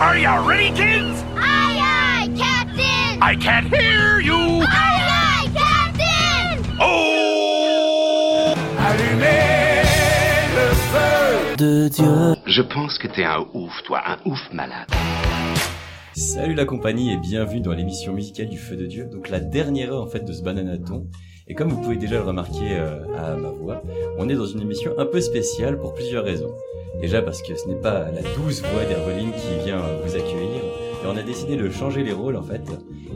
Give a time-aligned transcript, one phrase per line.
[0.00, 1.22] Are you ready, kids?
[1.36, 3.20] Aye, aye, Captain!
[3.20, 4.62] I can't hear you.
[4.62, 6.62] Aye, aye, Captain!
[6.80, 9.82] Oh Allumez
[10.56, 12.34] le feu de Dieu.
[12.46, 14.88] Je pense que t'es un ouf, toi, un ouf malade.
[16.14, 19.92] Salut la compagnie et bienvenue dans l'émission musicale du Feu de Dieu, donc la dernière
[19.92, 21.08] heure en fait de ce bananaton.
[21.46, 23.82] Et comme vous pouvez déjà le remarquer euh, à ma voix,
[24.16, 26.54] on est dans une émission un peu spéciale pour plusieurs raisons.
[27.00, 30.62] Déjà parce que ce n'est pas la douce voix d'Herveline qui vient euh, vous accueillir,
[31.02, 32.60] et on a décidé de changer les rôles en fait.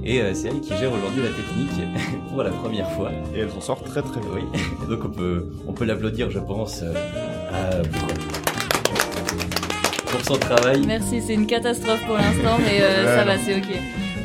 [0.04, 1.88] Et euh, c'est elle qui gère aujourd'hui la technique
[2.30, 3.10] pour la première fois.
[3.34, 4.30] Et elle s'en sort très très bien.
[4.34, 6.92] Oui, et donc on peut, on peut l'applaudir je pense euh,
[7.52, 7.82] à-
[10.10, 10.82] pour son travail.
[10.86, 13.68] Merci, c'est une catastrophe pour l'instant, mais euh, ça va, c'est ok.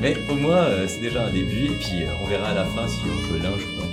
[0.01, 2.63] Mais au moins, euh, c'est déjà un début, et puis euh, on verra à la
[2.63, 3.87] fin si on peut linge ou pas.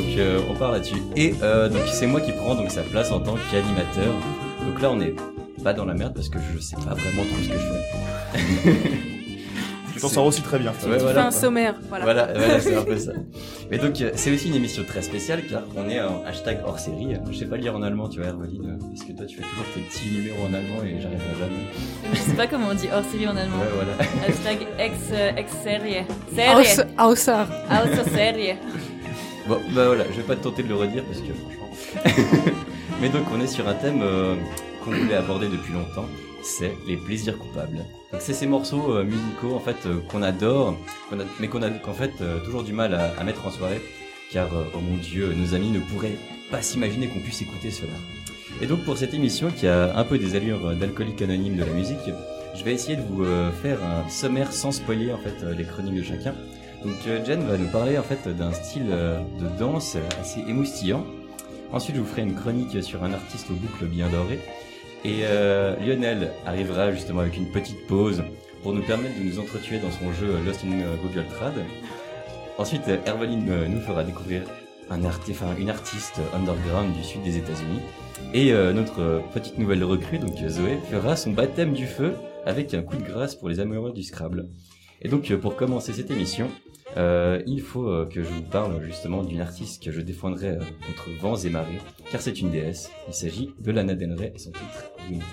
[0.00, 1.02] Donc euh, on part là-dessus.
[1.16, 4.14] Et euh, donc c'est moi qui prends donc sa place en tant qu'animateur.
[4.80, 5.14] Donc là on est
[5.62, 8.80] pas dans la merde parce que je sais pas vraiment trop ce que je fais.
[9.92, 10.70] Tu t'en sors aussi très bien.
[10.70, 11.30] Ouais, Tu voilà, fais un quoi.
[11.32, 12.04] sommaire, voilà.
[12.04, 13.12] Voilà, voilà, c'est un peu ça.
[13.70, 16.78] Mais donc euh, c'est aussi une émission très spéciale car on est en hashtag hors
[16.78, 17.16] série.
[17.30, 19.42] Je sais pas lire en allemand, tu vois, Herveline, euh, parce que toi tu fais
[19.42, 22.14] toujours tes petits numéros en allemand et j'arriverai jamais.
[22.14, 23.58] Je sais pas comment on dit hors série en allemand.
[23.58, 23.92] Ouais, voilà.
[24.26, 26.06] Hashtag ex, euh, ex serie.
[26.34, 26.86] Serie.
[26.98, 27.44] Außer.
[27.68, 28.54] Außer serie.
[29.46, 32.54] Bon, bah voilà, je vais pas te tenter de le redire parce que franchement.
[33.00, 34.34] Mais donc, on est sur un thème euh,
[34.84, 36.06] qu'on voulait aborder depuis longtemps,
[36.42, 37.84] c'est les plaisirs coupables.
[38.12, 40.76] Donc, c'est ces morceaux euh, musicaux en fait euh, qu'on adore,
[41.38, 43.80] mais qu'on a qu'en fait euh, toujours du mal à, à mettre en soirée,
[44.32, 46.16] car oh mon Dieu, nos amis ne pourraient
[46.50, 47.92] pas s'imaginer qu'on puisse écouter cela.
[48.60, 51.72] Et donc, pour cette émission qui a un peu des allures d'alcoolique anonyme de la
[51.72, 51.98] musique,
[52.54, 53.24] je vais essayer de vous
[53.62, 56.34] faire un sommaire sans spoiler en fait les chroniques de chacun.
[56.84, 61.06] Donc Jen va nous parler en fait d'un style de danse assez émoustillant.
[61.72, 64.40] Ensuite, je vous ferai une chronique sur un artiste aux boucles bien dorées.
[65.04, 68.22] Et euh, Lionel arrivera justement avec une petite pause
[68.62, 71.54] pour nous permettre de nous entretuer dans son jeu Lost in euh, Google Trad.
[72.60, 74.42] Ensuite, euh, Herveline euh, nous fera découvrir
[74.90, 77.80] un enfin, une artiste underground du sud des États-Unis.
[78.34, 82.12] Et euh, notre petite nouvelle recrue, donc Zoé, fera son baptême du feu
[82.44, 84.48] avec un coup de grâce pour les amoureux du Scrabble.
[85.00, 86.48] Et donc, pour commencer cette émission,
[86.96, 90.58] euh, il faut euh, que je vous parle justement d'une artiste que je défendrai euh,
[90.86, 91.80] contre vents et marées,
[92.10, 92.90] car c'est une déesse.
[93.08, 95.24] Il s'agit de Lana Del Rey et son titre Winter.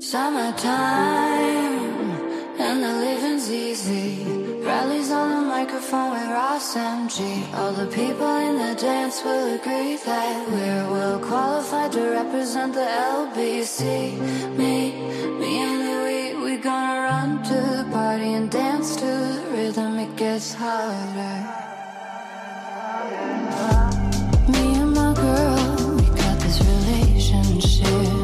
[0.00, 0.68] Summertime
[2.58, 4.39] and the living's easy.
[4.80, 7.18] Rallies on the microphone with Ross MG.
[7.52, 12.88] All the people in the dance will agree that we're well qualified to represent the
[13.18, 13.84] LBC.
[14.56, 14.74] Me,
[15.38, 19.98] me and Louis, we gonna run to the party and dance to the rhythm.
[19.98, 21.36] It gets harder.
[24.52, 28.19] Me and my girl, we got this relationship.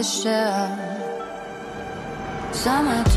[0.00, 0.78] The shelf.
[2.54, 3.09] Summertime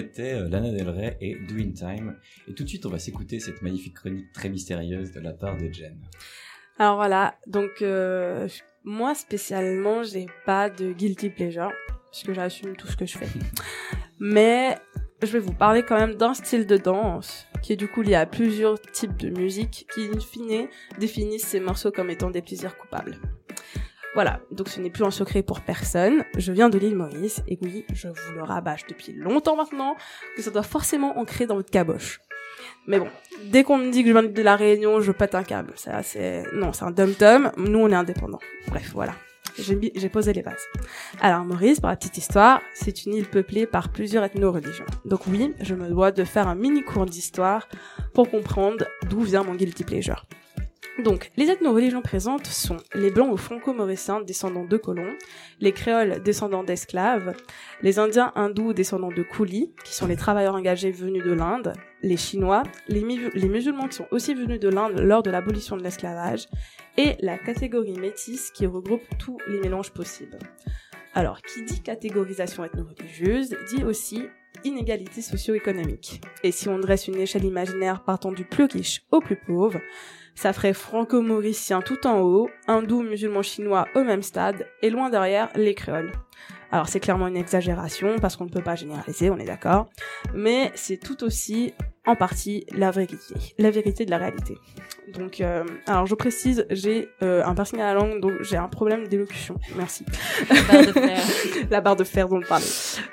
[0.00, 2.16] c'était euh, Lana Del Rey et Do In Time.
[2.46, 5.56] Et tout de suite, on va s'écouter cette magnifique chronique très mystérieuse de la part
[5.56, 5.98] de Jen.
[6.78, 8.46] Alors voilà, donc euh,
[8.84, 11.72] moi spécialement, j'ai pas de guilty pleasure
[12.10, 13.28] puisque j'assume tout ce que je fais.
[14.20, 14.76] Mais
[15.22, 18.16] je vais vous parler quand même d'un style de danse qui est du coup lié
[18.16, 20.68] à plusieurs types de musique qui, in fine,
[20.98, 23.18] définissent ces morceaux comme étant des plaisirs coupables.
[24.16, 26.24] Voilà, donc ce n'est plus un secret pour personne.
[26.38, 29.94] Je viens de l'île Maurice et oui, je vous le rabâche depuis longtemps maintenant
[30.34, 32.22] que ça doit forcément ancrer dans votre caboche.
[32.86, 33.08] Mais bon,
[33.44, 35.74] dès qu'on me dit que je viens de la Réunion, je pète un câble.
[35.74, 37.52] Ça, c'est non, c'est un dum-dum.
[37.58, 38.40] Nous, on est indépendants.
[38.68, 39.12] Bref, voilà.
[39.58, 40.64] J'ai posé les bases.
[41.20, 44.86] Alors Maurice, pour la petite histoire, c'est une île peuplée par plusieurs ethno-religions.
[45.04, 47.68] Donc oui, je me dois de faire un mini cours d'histoire
[48.14, 50.24] pour comprendre d'où vient mon guilty pleasure.
[50.98, 55.14] Donc, les ethno-religions présentes sont les blancs ou franco-mauriciens descendants de colons,
[55.60, 57.34] les créoles descendants d'esclaves,
[57.82, 62.16] les indiens hindous descendants de coulis, qui sont les travailleurs engagés venus de l'Inde, les
[62.16, 66.46] chinois, les, musulmans qui sont aussi venus de l'Inde lors de l'abolition de l'esclavage,
[66.96, 70.38] et la catégorie métisse qui regroupe tous les mélanges possibles.
[71.12, 74.22] Alors, qui dit catégorisation ethno-religieuse dit aussi
[74.64, 76.20] inégalité socio-économique.
[76.42, 79.80] Et si on dresse une échelle imaginaire partant du plus riche au plus pauvre,
[80.34, 85.50] ça ferait franco-mauricien tout en haut, hindou, musulman chinois au même stade, et loin derrière,
[85.56, 86.12] les créoles.
[86.76, 89.88] Alors c'est clairement une exagération, parce qu'on ne peut pas généraliser, on est d'accord,
[90.34, 91.72] mais c'est tout aussi,
[92.04, 93.34] en partie, la vérité.
[93.56, 94.58] La vérité de la réalité.
[95.14, 98.68] Donc, euh, alors je précise, j'ai euh, un piercing à la langue, donc j'ai un
[98.68, 99.58] problème d'élocution.
[99.74, 100.04] Merci.
[100.50, 101.18] Barre de fer.
[101.70, 102.66] la barre de fer dont on parlait.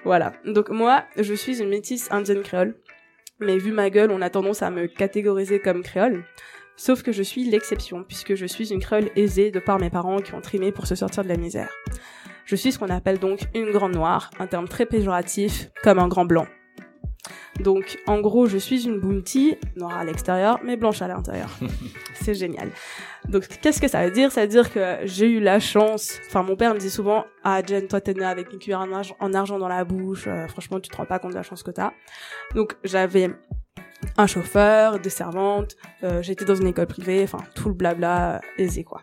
[0.03, 0.33] Voilà.
[0.45, 2.75] Donc moi, je suis une métisse indienne créole.
[3.39, 6.25] Mais vu ma gueule, on a tendance à me catégoriser comme créole.
[6.75, 10.19] Sauf que je suis l'exception, puisque je suis une créole aisée de par mes parents
[10.19, 11.69] qui ont trimé pour se sortir de la misère.
[12.45, 16.07] Je suis ce qu'on appelle donc une grande noire, un terme très péjoratif, comme un
[16.07, 16.45] grand blanc.
[17.59, 21.49] Donc, en gros, je suis une bounty, noire à l'extérieur, mais blanche à l'intérieur.
[22.15, 22.69] C'est génial.
[23.29, 24.31] Donc, qu'est-ce que ça veut dire?
[24.31, 27.61] Ça veut dire que j'ai eu la chance, enfin, mon père me dit souvent, ah,
[27.65, 30.47] Jen, toi, t'es née avec une cuillère en argent, en argent dans la bouche, euh,
[30.47, 31.91] franchement, tu te rends pas compte de la chance que t'as.
[32.55, 33.29] Donc, j'avais
[34.17, 38.39] un chauffeur, des servantes, euh, j'étais dans une école privée, enfin, tout le blabla euh,
[38.57, 39.01] aisé, quoi.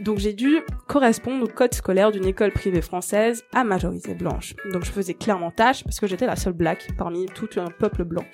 [0.00, 4.54] Donc j'ai dû correspondre au code scolaire d'une école privée française à majorité blanche.
[4.72, 8.04] Donc je faisais clairement tâche parce que j'étais la seule black parmi tout un peuple
[8.04, 8.24] blanc.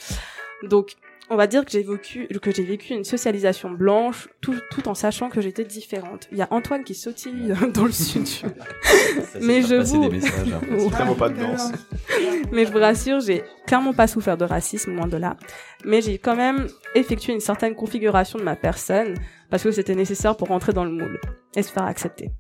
[0.64, 0.92] Donc
[1.30, 4.94] on va dire que j'ai vécu que j'ai vécu une socialisation blanche tout, tout en
[4.94, 6.28] sachant que j'étais différente.
[6.32, 8.48] Il y a Antoine qui sautille dans le studio.
[9.40, 10.52] Mais je vous- des messages.
[10.52, 10.60] hein.
[10.88, 11.72] Vraiment pas de danse.
[12.52, 15.36] Mais je vous rassure, j'ai clairement pas souffert de racisme, loin de là.
[15.84, 19.14] Mais j'ai quand même effectué une certaine configuration de ma personne
[19.52, 21.20] parce que c'était nécessaire pour rentrer dans le moule
[21.54, 22.30] et se faire accepter.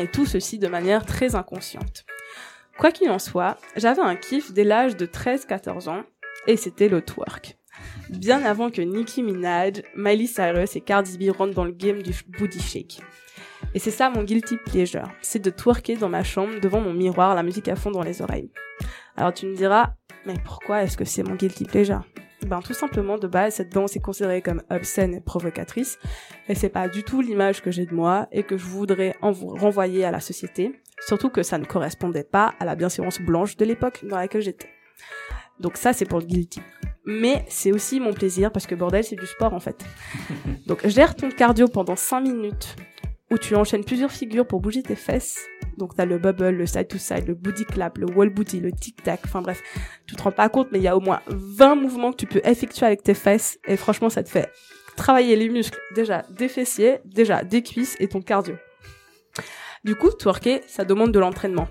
[0.00, 2.06] Et tout ceci de manière très inconsciente.
[2.78, 6.04] Quoi qu'il en soit, j'avais un kiff dès l'âge de 13-14 ans
[6.46, 7.58] et c'était le twerk.
[8.08, 12.14] Bien avant que Nicki Minaj, Miley Cyrus et Cardi B rentrent dans le game du
[12.38, 13.02] booty shake.
[13.74, 17.34] Et c'est ça mon guilty pleasure, c'est de twerker dans ma chambre devant mon miroir,
[17.34, 18.50] la musique à fond dans les oreilles.
[19.18, 19.92] Alors tu me diras,
[20.24, 22.04] mais pourquoi est-ce que c'est mon guilty pleasure?
[22.46, 25.98] Ben tout simplement de base cette danse est considérée comme obscène et provocatrice
[26.48, 29.32] et c'est pas du tout l'image que j'ai de moi et que je voudrais en
[29.32, 33.56] vous renvoyer à la société, surtout que ça ne correspondait pas à la bienséance blanche
[33.56, 34.68] de l'époque dans laquelle j'étais.
[35.58, 36.60] Donc ça c'est pour le guilty.
[37.04, 39.84] Mais c'est aussi mon plaisir parce que bordel c'est du sport en fait.
[40.66, 42.76] Donc gère ton cardio pendant 5 minutes
[43.30, 45.46] où tu enchaînes plusieurs figures pour bouger tes fesses.
[45.76, 48.72] Donc t'as le bubble, le side to side, le booty clap, le wall booty, le
[48.72, 49.20] tic tac.
[49.24, 49.62] Enfin bref,
[50.06, 52.26] tu te rends pas compte, mais il y a au moins 20 mouvements que tu
[52.26, 53.58] peux effectuer avec tes fesses.
[53.66, 54.50] Et franchement, ça te fait
[54.96, 58.56] travailler les muscles déjà des fessiers, déjà des cuisses et ton cardio.
[59.84, 61.68] Du coup, twerker, ça demande de l'entraînement.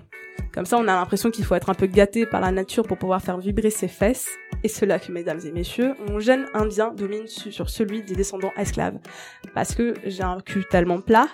[0.53, 2.97] Comme ça, on a l'impression qu'il faut être un peu gâté par la nature pour
[2.97, 4.27] pouvoir faire vibrer ses fesses.
[4.63, 8.53] Et cela que, mesdames et messieurs, mon gène indien domine su- sur celui des descendants
[8.57, 8.97] esclaves.
[9.53, 11.27] Parce que j'ai un cul tellement plat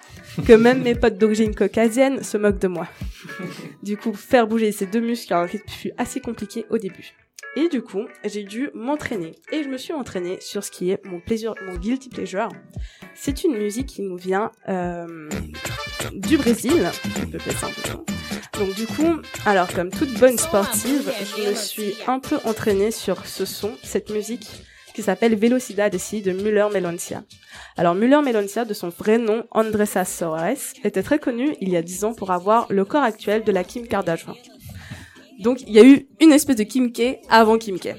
[0.45, 2.87] que même mes potes d'origine caucasienne se moquent de moi.
[3.81, 7.13] Du coup, faire bouger ces deux muscles à un rythme fut assez compliqué au début.
[7.55, 9.33] Et du coup, j'ai dû m'entraîner.
[9.51, 12.49] Et je me suis entraînée sur ce qui est mon plaisir, mon guilty pleasure.
[13.13, 15.29] C'est une musique qui nous vient euh,
[16.13, 16.89] du Brésil.
[18.57, 23.25] Donc du coup, alors comme toute bonne sportive, je me suis un peu entraînée sur
[23.25, 24.47] ce son, cette musique
[24.93, 27.23] qui s'appelle Velocidad ici de Müller Meloncia.
[27.77, 31.81] Alors Müller Meloncia, de son vrai nom Andressa Soares, était très connu il y a
[31.81, 34.35] 10 ans pour avoir le corps actuel de la Kim Kardashian.
[35.39, 37.95] Donc il y a eu une espèce de Kim K avant Kim K.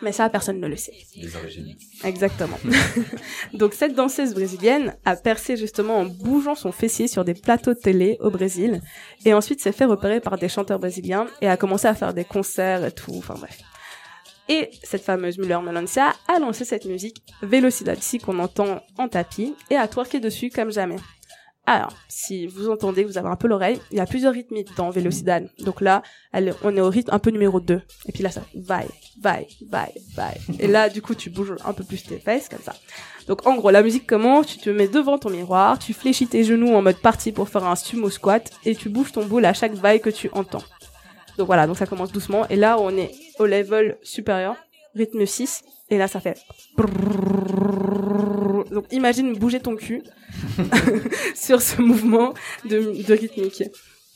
[0.00, 0.92] Mais ça, personne ne le sait.
[1.16, 1.74] Les origines.
[2.04, 2.58] Exactement.
[3.52, 7.78] Donc cette danseuse brésilienne a percé justement en bougeant son fessier sur des plateaux de
[7.78, 8.80] télé au Brésil
[9.24, 12.24] et ensuite s'est fait repérer par des chanteurs brésiliens et a commencé à faire des
[12.24, 13.58] concerts et tout, enfin bref.
[14.48, 19.76] Et cette fameuse Muller Melancia a lancé cette musique Velocidade qu'on entend en tapis et
[19.76, 20.96] a twerké dessus comme jamais.
[21.70, 24.88] Alors, si vous entendez, vous avez un peu l'oreille, il y a plusieurs rythmiques dans
[24.88, 25.50] Velocidade.
[25.58, 27.82] Donc là, on est au rythme un peu numéro 2.
[28.06, 28.88] Et puis là, ça vaille,
[29.20, 30.40] vaille, vaille, vaille.
[30.60, 32.72] Et là, du coup, tu bouges un peu plus tes fesses, comme ça.
[33.26, 36.42] Donc en gros, la musique commence, tu te mets devant ton miroir, tu fléchis tes
[36.42, 39.52] genoux en mode parti pour faire un sumo squat et tu bouges ton boule à
[39.52, 40.64] chaque vaille que tu entends.
[41.36, 44.56] Donc voilà, donc ça commence doucement et là on est au level supérieur,
[44.94, 46.38] rythme 6 et là ça fait
[48.70, 50.02] donc imagine bouger ton cul
[51.34, 52.34] sur ce mouvement
[52.64, 53.64] de, de rythmique.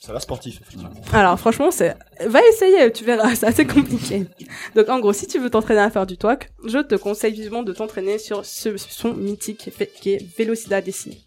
[0.01, 0.91] Ça a l'air sportif, effectivement.
[1.13, 1.95] Alors franchement, c'est
[2.27, 4.27] va essayer, tu verras, c'est assez compliqué.
[4.75, 7.63] Donc en gros, si tu veux t'entraîner à faire du twerk, je te conseille vivement
[7.63, 11.25] de t'entraîner sur ce son mythique qui est, Velocidade ici.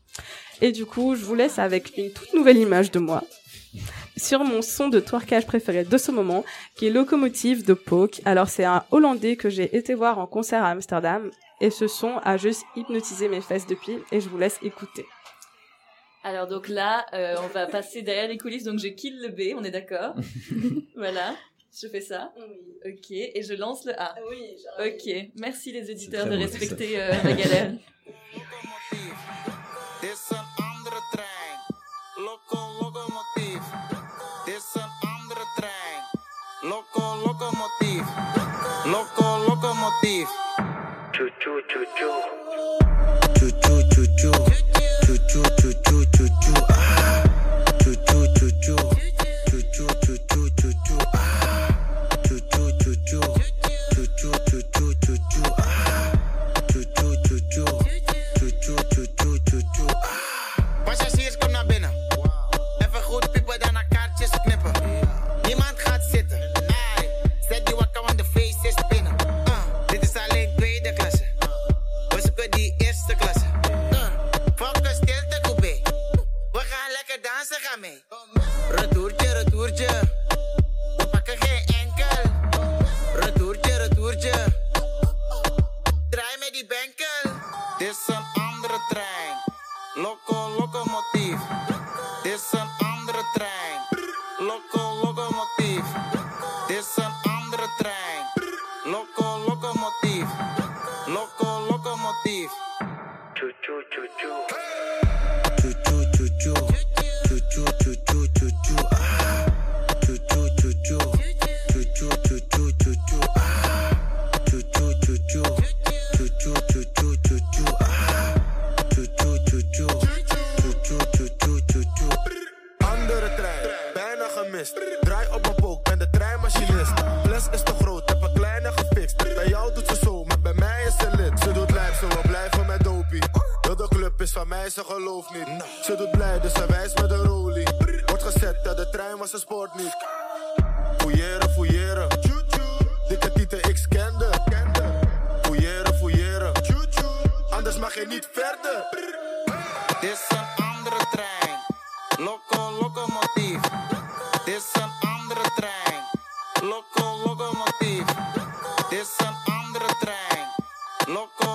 [0.61, 3.23] Et du coup, je vous laisse avec une toute nouvelle image de moi
[4.17, 6.43] sur mon son de twerkage préféré de ce moment,
[6.75, 8.21] qui est Locomotive de Poke.
[8.25, 11.29] Alors c'est un Hollandais que j'ai été voir en concert à Amsterdam
[11.61, 15.05] et ce son a juste hypnotisé mes fesses depuis et je vous laisse écouter.
[16.23, 19.55] Alors donc là, euh, on va passer derrière les coulisses, donc je kill le B,
[19.57, 20.15] on est d'accord
[20.95, 21.35] Voilà,
[21.79, 22.33] je fais ça.
[22.85, 24.15] Ok, et je lance le A.
[24.29, 27.73] Oui, Ok, merci les éditeurs de respecter euh, ma galère.
[41.75, 42.44] to do.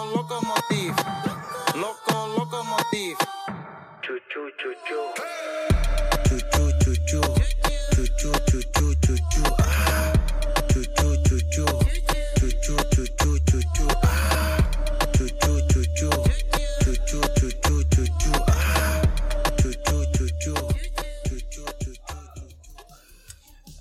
[0.04, 0.96] locomotive.
[1.76, 3.18] Loco locomotive.
[4.02, 5.12] Choo choo choo choo.
[5.16, 5.89] Hey!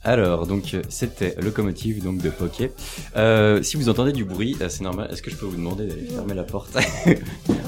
[0.10, 2.72] Alors, donc, euh, c'était Locomotive donc de Poké.
[3.16, 5.08] Euh, si vous entendez du bruit, euh, c'est normal.
[5.12, 6.75] Est-ce que je peux vous demander d'aller fermer la porte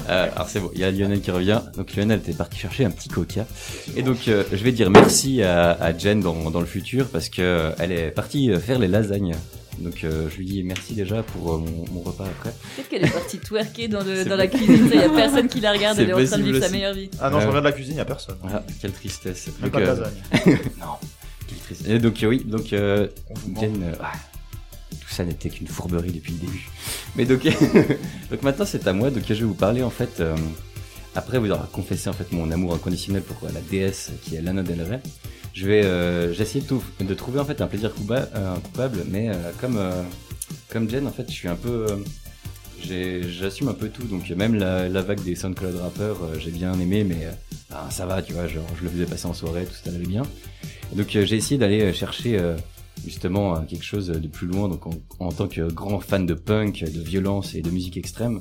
[0.08, 1.60] Euh, Alors, c'est bon, il y a Lionel qui revient.
[1.76, 3.46] Donc, Lionel était parti chercher un petit coca.
[3.94, 7.28] Et donc, euh, je vais dire merci à, à Jen dans, dans le futur parce
[7.28, 9.36] que elle est partie faire les lasagnes.
[9.78, 12.50] Donc, euh, je lui dis merci déjà pour euh, mon, mon repas après.
[12.74, 15.48] Peut-être qu'elle est partie twerker dans, le, C'est dans la cuisine, il y a personne
[15.48, 17.08] qui la regarde, elle est en train de vivre sa meilleure vie.
[17.20, 18.36] Ah non, je reviens de la cuisine, y a personne.
[18.42, 19.46] Voilà, quelle tristesse.
[19.60, 20.58] Même Donc, pas de euh, lasagne.
[20.80, 20.86] non,
[21.86, 23.06] Et donc, euh, oui, donc, euh,
[23.62, 24.12] euh, ah,
[24.90, 26.68] tout ça n'était qu'une fourberie depuis le début.
[27.16, 27.44] Mais donc,
[28.30, 29.10] donc maintenant c'est à moi.
[29.10, 30.20] Donc je vais vous parler en fait.
[30.20, 30.36] euh,
[31.14, 34.62] après vous avoir confessé en fait mon amour inconditionnel pour la déesse qui est Lana
[34.62, 35.00] Del Rey.
[35.52, 39.28] Je vais, euh, essayé de, de trouver en fait un plaisir coupa- euh, coupable, mais
[39.28, 40.02] euh, comme euh,
[40.70, 41.86] comme Jen, en fait, je suis un peu.
[42.86, 47.04] J'assume un peu tout, donc même la, vague des SoundCloud rappeurs, euh, j'ai bien aimé,
[47.04, 47.32] mais euh,
[47.70, 50.06] ah, ça va, tu vois, genre je le faisais passer en soirée, tout ça allait
[50.06, 50.22] bien.
[50.94, 52.38] Donc euh, j'ai essayé d'aller chercher
[53.04, 54.82] justement quelque chose de plus loin, donc
[55.18, 58.40] en tant que grand fan de punk, de violence et de musique extrême.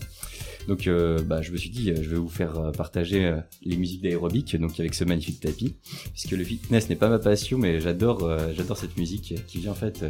[0.67, 3.77] Donc euh, bah, je me suis dit, euh, je vais vous faire euh, partager les
[3.77, 5.75] musiques d'aérobic, donc avec ce magnifique tapis,
[6.13, 9.75] puisque le fitness n'est pas ma passion, mais j'adore j'adore cette musique qui vient en
[9.75, 10.05] fait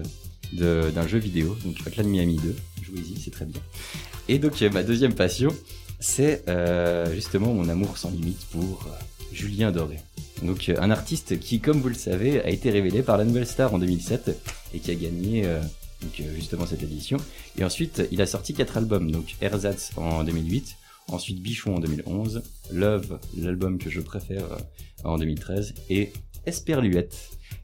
[0.53, 2.55] d'un jeu vidéo, donc Hotline Miami 2.
[2.84, 3.62] Jouez-y, c'est très bien.
[4.27, 5.50] Et donc ma deuxième passion,
[6.00, 6.43] c'est
[7.13, 8.88] justement mon amour sans limite pour
[9.31, 9.98] Julien Doré.
[10.43, 13.74] Donc un artiste qui, comme vous le savez, a été révélé par la Nouvelle Star
[13.74, 14.38] en 2007
[14.74, 15.46] et qui a gagné
[16.01, 17.17] donc, euh, justement cette édition.
[17.58, 20.75] Et ensuite, il a sorti quatre albums, donc Ersatz en 2008,
[21.10, 22.41] ensuite Bichon en 2011,
[22.72, 24.58] Love, l'album que je préfère euh,
[25.03, 26.12] en 2013, et
[26.48, 27.15] Esperluette,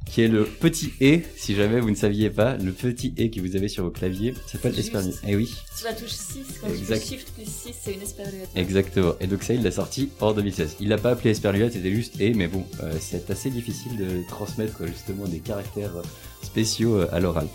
[0.05, 3.39] qui est le petit E, si jamais vous ne saviez pas, le petit E que
[3.41, 4.77] vous avez sur vos claviers s'appelle.
[4.77, 5.19] Esperluette.
[5.27, 6.99] Eh oui, Sur la touche 6, quand Exact.
[6.99, 8.49] tu fais Shift plus 6, c'est une esperluette.
[8.55, 9.13] Exactement.
[9.19, 10.75] Et donc ça, il l'a sorti en 2016.
[10.79, 14.21] Il l'a pas appelé Esperluette, c'était juste E, mais bon, euh, c'est assez difficile de
[14.29, 15.93] transmettre justement des caractères
[16.43, 17.47] spéciaux à l'oral.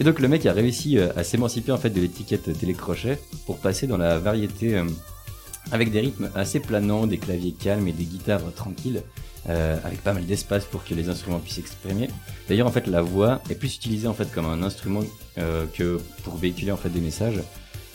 [0.00, 3.58] Et donc le mec a réussi euh, à s'émanciper en fait de l'étiquette télécrochet pour
[3.58, 4.84] passer dans la variété euh,
[5.72, 9.02] avec des rythmes assez planants, des claviers calmes et des guitares tranquilles,
[9.50, 12.08] euh, avec pas mal d'espace pour que les instruments puissent s'exprimer.
[12.48, 15.02] D'ailleurs en fait la voix est plus utilisée en fait comme un instrument
[15.36, 17.40] euh, que pour véhiculer en fait des messages.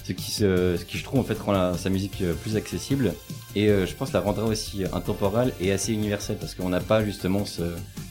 [0.04, 3.16] Ce qui, se, ce qui je trouve en fait rend sa musique euh, plus accessible.
[3.56, 7.04] Et euh, je pense la rendra aussi intemporelle et assez universelle parce qu'on n'a pas
[7.04, 7.64] justement ce-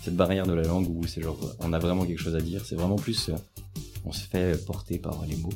[0.03, 2.62] cette barrière de la langue où c'est genre on a vraiment quelque chose à dire.
[2.66, 3.31] C'est vraiment plus
[4.05, 5.53] on se fait porter par les mots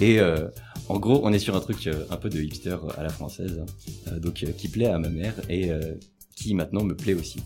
[0.00, 0.48] et euh,
[0.88, 3.62] en gros on est sur un truc euh, un peu de hipster à la française
[3.62, 3.66] hein,
[4.12, 5.94] euh, donc euh, qui plaît à ma mère et euh,
[6.36, 7.40] qui maintenant me plaît aussi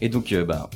[0.00, 0.70] et donc bah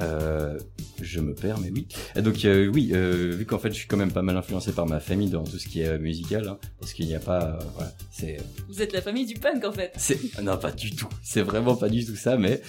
[0.00, 0.58] euh,
[1.02, 1.86] je me perds, mais oui.
[2.16, 4.72] Et donc euh, oui, euh, vu qu'en fait je suis quand même pas mal influencé
[4.72, 7.58] par ma famille dans tout ce qui est musical, hein, parce qu'il n'y a pas,
[7.74, 9.92] voilà, c'est, Vous êtes la famille du punk en fait.
[9.96, 12.62] c'est, non pas du tout, c'est vraiment pas du tout ça, mais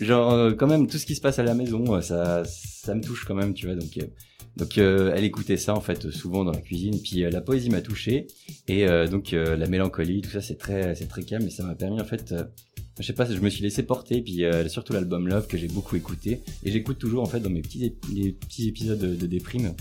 [0.00, 2.42] genre quand même tout ce qui se passe à la maison, ça,
[2.86, 3.76] ça me touche quand même, tu vois.
[3.76, 4.06] Donc euh,
[4.56, 7.68] donc euh, elle écoutait ça en fait souvent dans la cuisine, puis euh, la poésie
[7.68, 8.26] m'a touché,
[8.68, 10.94] et euh, donc la mélancolie, tout ça c'est très
[11.26, 12.34] calme, et ça m'a permis en fait
[12.98, 15.96] je sais pas, je me suis laissé porter, puis surtout l'album Love que j'ai beaucoup
[15.96, 17.92] écouté, et j'écoute toujours en fait dans mes petits
[18.66, 19.74] épisodes de, de déprime,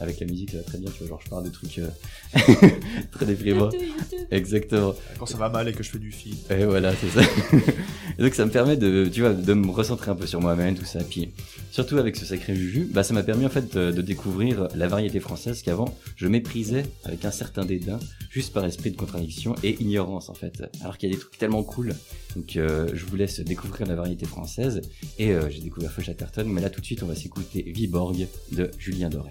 [0.00, 1.88] avec la musique ça va très bien, tu vois, genre je parle de trucs euh,
[3.12, 3.70] très déprimants.
[3.70, 4.26] YouTube, YouTube.
[4.30, 4.94] Exactement.
[5.18, 6.36] Quand ça va mal et que je fais du film.
[6.50, 7.22] Et voilà, c'est ça.
[8.18, 10.74] et donc ça me permet de, tu vois, de me recentrer un peu sur moi-même,
[10.74, 11.00] tout ça.
[11.00, 11.30] Puis
[11.70, 14.88] surtout avec ce sacré Juju, bah ça m'a permis en fait de, de découvrir la
[14.88, 17.98] variété française qu'avant je méprisais avec un certain dédain,
[18.30, 20.62] juste par esprit de contradiction et ignorance en fait.
[20.80, 21.94] Alors qu'il y a des trucs tellement cool.
[22.36, 24.82] Donc euh, je vous laisse découvrir la variété française
[25.18, 28.26] et euh, j'ai découvert Feu Chatterton, mais là tout de suite on va s'écouter Viborg
[28.52, 29.30] de Julien Doré.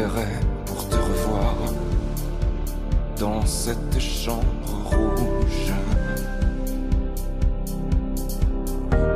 [0.00, 1.56] Paierais pour te revoir
[3.18, 5.74] dans cette chambre rouge.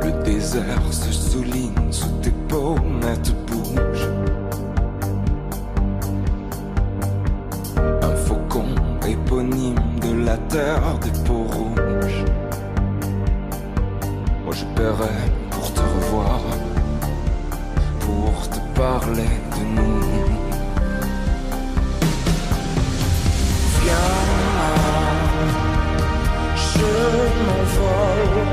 [0.03, 4.11] Le désert se souligne sous tes pommettes bougent.
[8.03, 8.75] Un faucon
[9.07, 12.25] éponyme de la terre des peaux rouges.
[14.43, 16.41] Moi je paierais pour te revoir,
[18.01, 19.44] pour te parler
[27.45, 28.47] m'envole.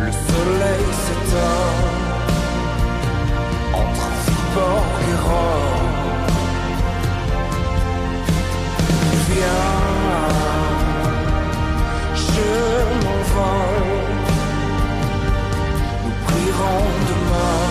[0.00, 1.74] Le soleil s'éteint
[3.74, 5.88] entre Viborg et Rome.
[9.28, 9.76] Viens,
[12.14, 12.50] je
[13.04, 13.92] m'envole.
[16.04, 17.62] Nous prierons demain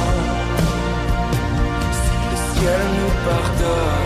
[1.99, 3.96] si le ciel nous pardonne.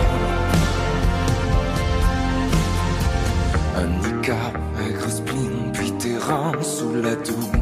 [7.00, 7.61] la tour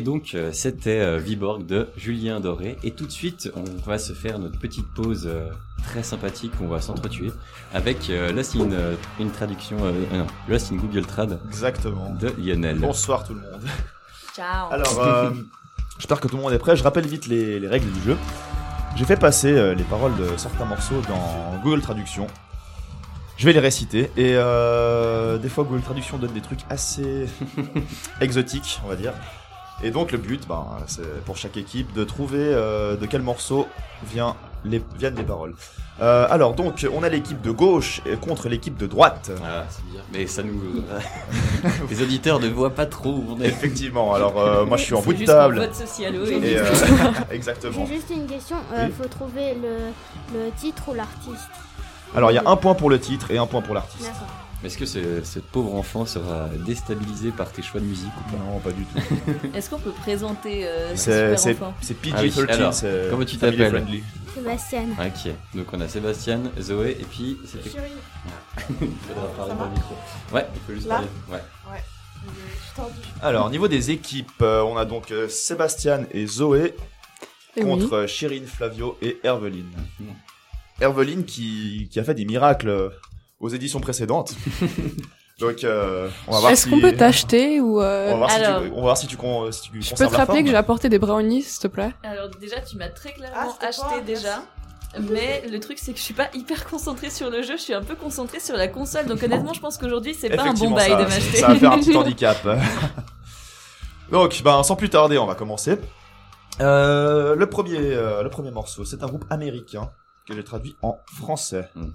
[0.00, 2.78] Et donc, euh, c'était euh, Viborg de Julien Doré.
[2.82, 5.50] Et tout de suite, on va se faire notre petite pause euh,
[5.84, 6.52] très sympathique.
[6.62, 7.30] On va s'entretuer
[7.74, 12.16] avec euh, Lost in, euh, une traduction, euh, non, Lost in Google Trad Exactement.
[12.18, 12.78] de Lionel.
[12.78, 13.60] Bonsoir tout le monde.
[14.34, 14.72] Ciao.
[14.72, 15.32] Alors, euh,
[15.98, 16.76] j'espère que tout le monde est prêt.
[16.76, 18.16] Je rappelle vite les, les règles du jeu.
[18.96, 22.26] J'ai fait passer les paroles de certains morceaux dans Google Traduction.
[23.36, 27.24] Je vais les réciter et euh, des fois Google Traduction donne des trucs assez
[28.20, 29.14] exotiques, on va dire.
[29.82, 33.66] Et donc le but, ben, c'est pour chaque équipe de trouver euh, de quel morceau
[34.04, 35.54] vient les, viennent les paroles.
[36.02, 39.30] Euh, alors donc, on a l'équipe de gauche contre l'équipe de droite.
[39.36, 40.00] Voilà, c'est bien.
[40.12, 40.60] Mais ça nous.
[41.90, 43.46] les auditeurs ne voient pas trop où on est.
[43.46, 45.58] Effectivement, alors euh, moi je suis en bout de table.
[45.58, 46.64] vote socialo et- Et, euh,
[47.30, 47.86] exactement.
[47.86, 48.56] J'ai juste une question.
[48.74, 48.94] Euh, Oui.
[49.00, 51.48] Faut trouver le, le titre ou l'artiste.
[52.14, 54.04] Alors il y a un point pour le titre et un point pour l'artiste.
[54.04, 54.26] D'accord.
[54.62, 58.36] Est-ce que ce, ce pauvre enfant sera déstabilisé par tes choix de musique ou pas
[58.44, 58.98] Non, pas du tout.
[59.54, 63.06] Est-ce qu'on peut présenter euh, ce C'est super enfant c'est Ah oui, PG-13, alors, c'est
[63.10, 64.02] comment tu t'appelles friendly.
[64.34, 64.84] Sébastien.
[64.98, 67.70] Ok, donc on a Sébastien, Zoé et puis c'était.
[67.70, 67.90] Chérie.
[68.80, 69.94] Il faudra parler dans le micro.
[70.32, 71.08] Ouais, il faut juste Là parler.
[71.30, 71.72] Ouais.
[71.72, 71.80] Ouais.
[72.24, 72.92] Je suis tendue.
[73.22, 76.74] Alors, au niveau des équipes, euh, on a donc euh, Sébastien et Zoé
[77.56, 78.08] Et contre oui.
[78.08, 79.70] Chirine, Flavio et Herveline.
[80.80, 82.88] Herveline qui, qui a fait des miracles euh,
[83.40, 84.34] aux éditions précédentes.
[85.40, 86.70] donc, euh, on va voir Est-ce si...
[86.70, 89.16] qu'on peut t'acheter ou euh, On va voir si tu, on va voir si tu,
[89.16, 90.44] con- si tu Je peux te rappeler forme.
[90.44, 91.92] que j'ai apporté des brownies, s'il te plaît.
[92.02, 94.42] Alors déjà, tu m'as très clairement Ah, acheté quoi déjà.
[95.08, 97.74] Mais le truc, c'est que je suis pas hyper concentrée sur le jeu, je suis
[97.74, 99.06] un peu concentrée sur la console.
[99.06, 101.38] Donc honnêtement, je pense qu'aujourd'hui, c'est pas un bon bail de m'acheter.
[101.38, 102.36] Ça va faire un petit handicap.
[104.10, 105.78] Donc, ben, sans plus tarder, on va commencer.
[106.60, 109.90] Euh, le premier, euh, le premier morceau, c'est un groupe américain
[110.26, 111.68] que j'ai traduit en français.
[111.76, 111.92] Mhm.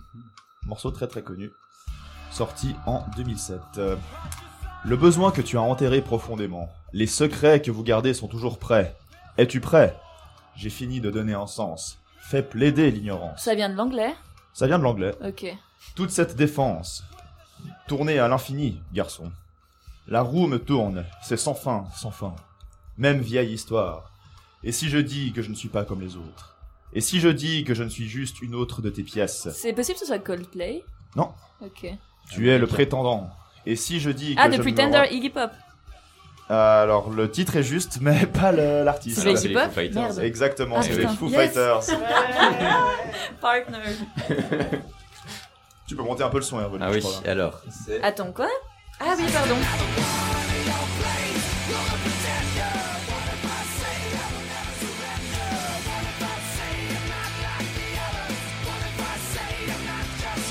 [0.65, 1.51] Morceau très très connu,
[2.31, 3.59] sorti en 2007.
[3.77, 3.95] Euh,
[4.83, 8.95] le besoin que tu as enterré profondément, les secrets que vous gardez sont toujours prêts.
[9.37, 9.95] Es-tu prêt?
[10.55, 11.99] J'ai fini de donner un sens.
[12.19, 13.43] Fais plaider l'ignorance.
[13.43, 14.15] Ça vient de l'anglais?
[14.53, 15.13] Ça vient de l'anglais.
[15.23, 15.45] Ok.
[15.95, 17.03] Toute cette défense,
[17.87, 19.31] tournée à l'infini, garçon.
[20.07, 22.35] La roue me tourne, c'est sans fin, sans fin.
[22.97, 24.11] Même vieille histoire.
[24.63, 26.54] Et si je dis que je ne suis pas comme les autres
[26.93, 29.73] Et si je dis que je ne suis juste une autre de tes pièces C'est
[29.73, 30.83] possible que ce soit Coldplay
[31.15, 31.31] Non.
[31.61, 31.87] Ok.
[32.31, 33.29] Tu es le prétendant.
[33.65, 35.51] Et si je dis que Ah, je The ne me Pretender, rends- Iggy Pop.
[36.47, 39.19] Alors, le titre est juste, mais pas le- l'artiste.
[39.19, 40.19] C'est les Iggy Pop Merde.
[40.19, 41.15] Exactement, Ah, c'est les putain.
[41.15, 41.53] Foo Yes.
[41.53, 41.81] Fighters.
[43.41, 43.79] Partner.
[45.87, 46.79] Tu peux monter un peu le son, Hervé.
[46.81, 47.31] Ah je oui, crois, là.
[47.31, 47.61] alors.
[48.01, 48.47] Attends, quoi?
[48.99, 49.55] Ah oui, pardon.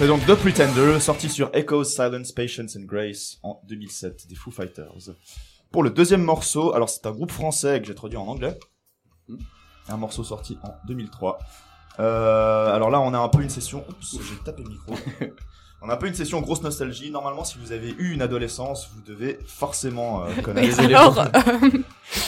[0.05, 4.51] C'est donc The Pretender, sorti sur Echoes, Silence, Patience and Grace en 2007 des Foo
[4.51, 5.15] Fighters.
[5.73, 8.59] Pour le deuxième morceau, alors c'est un groupe français que j'ai traduit en anglais.
[9.89, 11.39] Un morceau sorti en 2003.
[12.01, 13.83] Euh, alors là, on a un peu une session.
[13.89, 14.95] Oups, j'ai tapé le micro.
[15.81, 17.11] On a un peu une session grosse nostalgie.
[17.11, 20.83] Normalement, si vous avez eu une adolescence, vous devez forcément euh, connaître.
[20.83, 21.25] Mais alors, euh,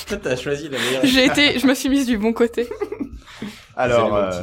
[0.09, 1.05] Toi, t'as choisi la meilleure.
[1.05, 2.69] j'ai été, je me suis mise du bon côté.
[3.77, 4.43] Alors, euh,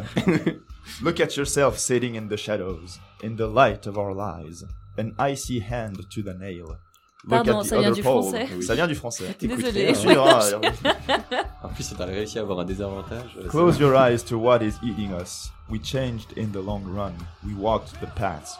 [1.01, 4.63] look at yourself sitting in the shadows, in the light of our lies,
[4.97, 6.77] an icy hand to the nail.
[7.25, 8.23] Look Pardon, at the ça vient other du pole.
[8.23, 9.33] français Oui, Ça vient du français.
[9.95, 10.61] Sûr, hein,
[11.63, 13.37] En plus, t'as réussi à avoir un désavantage.
[13.37, 15.49] euh, Close your eyes to what is eating us.
[15.69, 17.13] We changed in the long run.
[17.45, 18.57] We walked the path.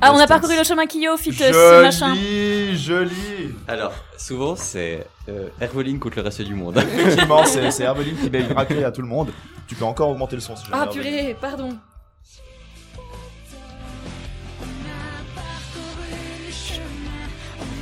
[0.00, 2.14] Ah, on a parcouru le chemin Kyo, fit euh, ce machin.
[2.14, 3.54] Joli, joli.
[3.68, 6.76] Alors, souvent, c'est euh, Herveline contre le reste du monde.
[6.98, 9.30] Effectivement, c'est c'est Herveline qui met une raclée à tout le monde.
[9.66, 10.64] Tu peux encore augmenter le son si.
[10.72, 11.02] Ah, Herveline.
[11.02, 11.78] purée, pardon.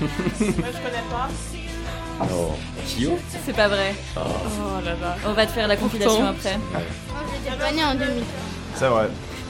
[0.01, 0.09] Moi,
[0.40, 1.29] je connais pas.
[2.20, 2.53] Oh,
[2.87, 3.94] Kyo C'est pas vrai.
[4.16, 4.20] Oh.
[4.20, 5.16] Oh là là.
[5.27, 6.31] On va te faire la compilation Pourtant.
[6.31, 6.59] après.
[6.59, 8.25] Moi, en 2000.
[8.75, 9.09] C'est vrai.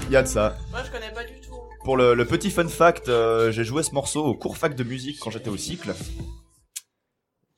[0.08, 0.56] Il y a de ça.
[0.70, 1.41] Moi, je connais pas du tout.
[1.84, 4.84] Pour le, le petit fun fact, euh, j'ai joué ce morceau au cours fac de
[4.84, 5.92] musique quand j'étais au cycle.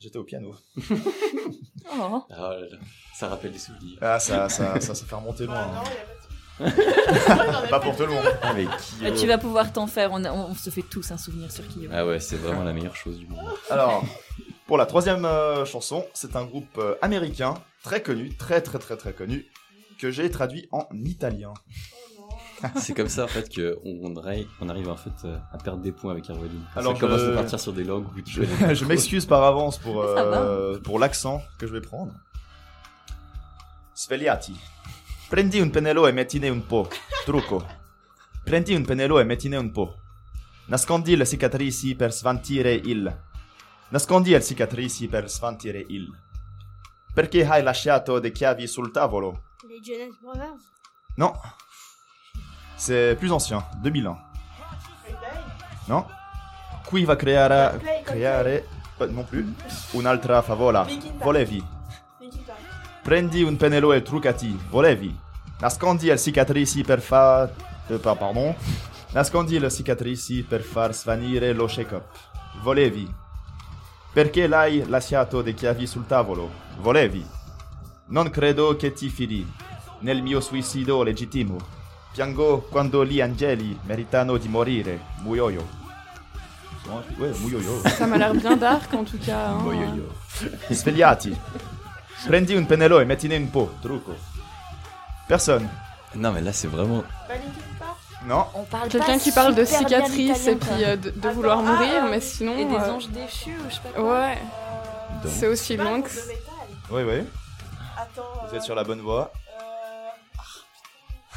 [0.01, 0.55] J'étais au piano.
[1.97, 2.25] Oh.
[2.31, 2.79] Ah là là,
[3.15, 3.99] ça rappelle des souvenirs.
[4.01, 5.55] Ah, ça, ça, ça, ça fait remonter loin.
[5.59, 5.85] Ah,
[6.61, 6.73] non, hein.
[6.75, 8.25] y a pas de Pas pour tout le monde.
[8.41, 9.21] Ah, mais Euh, Kyo.
[9.21, 11.63] Tu vas pouvoir t'en faire, on, a- on- on se fait tous un souvenir sur
[11.69, 11.83] Kyo.
[11.93, 13.45] Ah ouais, c'est vraiment la meilleure chose du monde.
[13.69, 14.03] Alors,
[14.67, 18.97] pour la troisième euh, chanson, c'est un groupe euh, américain très connu, très très très
[18.97, 19.45] très connu,
[20.01, 21.53] que j'ai traduit en italien.
[22.77, 25.83] C'est comme ça en fait qu'on on arrive, on arrive en fait euh, à perdre
[25.83, 26.65] des points avec Herveline.
[26.75, 29.43] Alors, Alors, ça commence je- à partir sur des langues où tu Je, m'excuse par
[29.45, 32.13] avance pour, euh, pour l'accent que je vais prendre.
[33.95, 34.57] Svegliati.
[35.29, 36.89] Prendi un pennello e mettine un po'.
[37.25, 37.65] Trucco.
[38.45, 39.95] Prendi un pennello e mettine un po'.
[40.67, 43.15] Nascondi le cicatrici per svantire il.
[43.91, 46.11] Nascondi le cicatrici per svantire il.
[47.13, 49.45] Perché hai lasciato dei chiavi sul tavolo?
[49.69, 50.63] Les Jonas Brothers?
[51.17, 51.33] Non.
[52.77, 54.19] C'est plus ancien, 2001.
[55.87, 56.05] Non
[56.87, 58.67] Qui va creare, creare
[59.09, 59.55] non plus,
[59.93, 60.87] un'altra favola.
[61.19, 61.63] Volevi.
[63.03, 64.59] Prendi un pennello e truccati.
[64.69, 65.15] Volevi.
[65.61, 67.51] Nascondi le cicatrici per far...
[68.01, 68.55] pa- pardon.
[69.13, 72.05] Nascondi le cicatrici per far svanire lo shake-up.
[72.63, 73.13] Volevi.
[74.13, 76.51] Perché l'hai lasciato dei chiavi sul tavolo?
[76.79, 77.27] Volevi.
[78.07, 79.51] Non credo che ti fidi
[80.01, 81.59] nel mio suicidio legittimo.
[82.15, 85.01] Piango quando gli angeli meritano di morire.
[85.23, 85.67] Muoio.
[87.19, 87.81] Ouais, muoio.
[87.89, 89.49] Ça m'a l'air bien dark en tout cas.
[89.49, 89.99] hein.
[90.71, 91.37] Svegliati.
[92.27, 93.69] Prendi un pennello e mettine un po'.
[93.83, 94.15] Trucco.
[95.27, 95.69] Personne.
[96.15, 97.03] Non mais là c'est vraiment...
[98.27, 98.47] Non.
[98.55, 102.21] On parle Quelqu'un qui parle de cicatrices et puis euh, de, de vouloir mourir, mais
[102.21, 102.57] sinon.
[102.57, 104.21] Et des euh, anges déchus ou je sais pas quoi.
[104.21, 104.39] Ouais.
[105.23, 105.33] Donc.
[105.37, 106.09] C'est aussi long que.
[106.91, 107.25] Oui, oui.
[107.99, 108.23] Attends.
[108.49, 109.33] Vous êtes sur la bonne voie.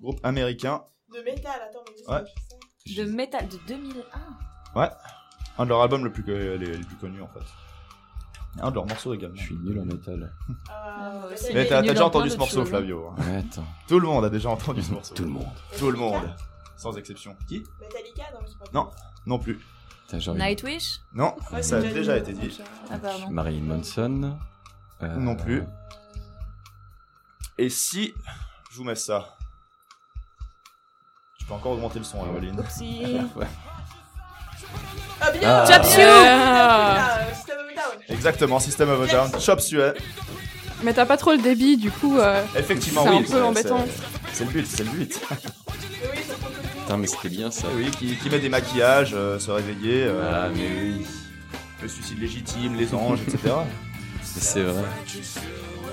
[0.00, 0.82] Groupe américain.
[1.12, 2.24] De métal, attends, mais Ouais.
[2.96, 4.80] De métal de 2001.
[4.80, 4.88] Ouais.
[5.58, 7.40] Un de leurs albums le plus co- les, les plus connus en fait.
[8.60, 9.36] Un de leurs morceaux également.
[9.36, 10.32] Je suis nul en métal.
[10.70, 12.66] Ah, moi aussi, Mais t'as déjà entendu ce morceau, hein.
[12.66, 13.08] Flavio.
[13.08, 13.14] hein.
[13.22, 13.64] Ouais, attends.
[13.88, 15.14] Tout le monde a déjà entendu ce morceau.
[15.14, 15.46] Tout le monde.
[15.78, 16.34] Tout le monde.
[16.76, 17.36] Sans exception.
[17.48, 17.62] Qui?
[17.80, 18.90] Metallica Non, mais pas Non,
[19.26, 19.60] non plus.
[20.34, 21.00] Nightwish?
[21.14, 22.60] Non, ça a déjà été dit.
[22.90, 23.28] Ah pardon.
[23.30, 24.38] Marilyn Manson.
[25.02, 25.62] Euh, Non plus.
[27.58, 28.12] Et si
[28.70, 29.36] je vous mets ça
[31.38, 32.28] Tu peux encore augmenter le son, hein.
[33.36, 33.46] Ouais.
[35.20, 35.66] Ah bien Ah.
[35.66, 35.82] Chop.
[35.98, 38.02] Ah, euh, System of a Down.
[38.08, 39.40] Exactement, System of a Down.
[39.40, 39.92] Chop Suey.
[40.82, 42.18] Mais t'as pas trop le débit, du coup.
[42.18, 43.16] euh, Effectivement, C'est oui.
[43.18, 43.84] un peu embêtant.
[44.32, 45.18] c'est- le but, c'est le but.
[46.80, 47.68] Putain, mais c'était bien ça.
[47.74, 51.06] oui, qui, qui met des maquillages, euh, se réveiller, euh, Ah, mais oui.
[51.82, 53.54] le suicide légitime, les anges, etc.
[54.40, 54.82] C'est vrai.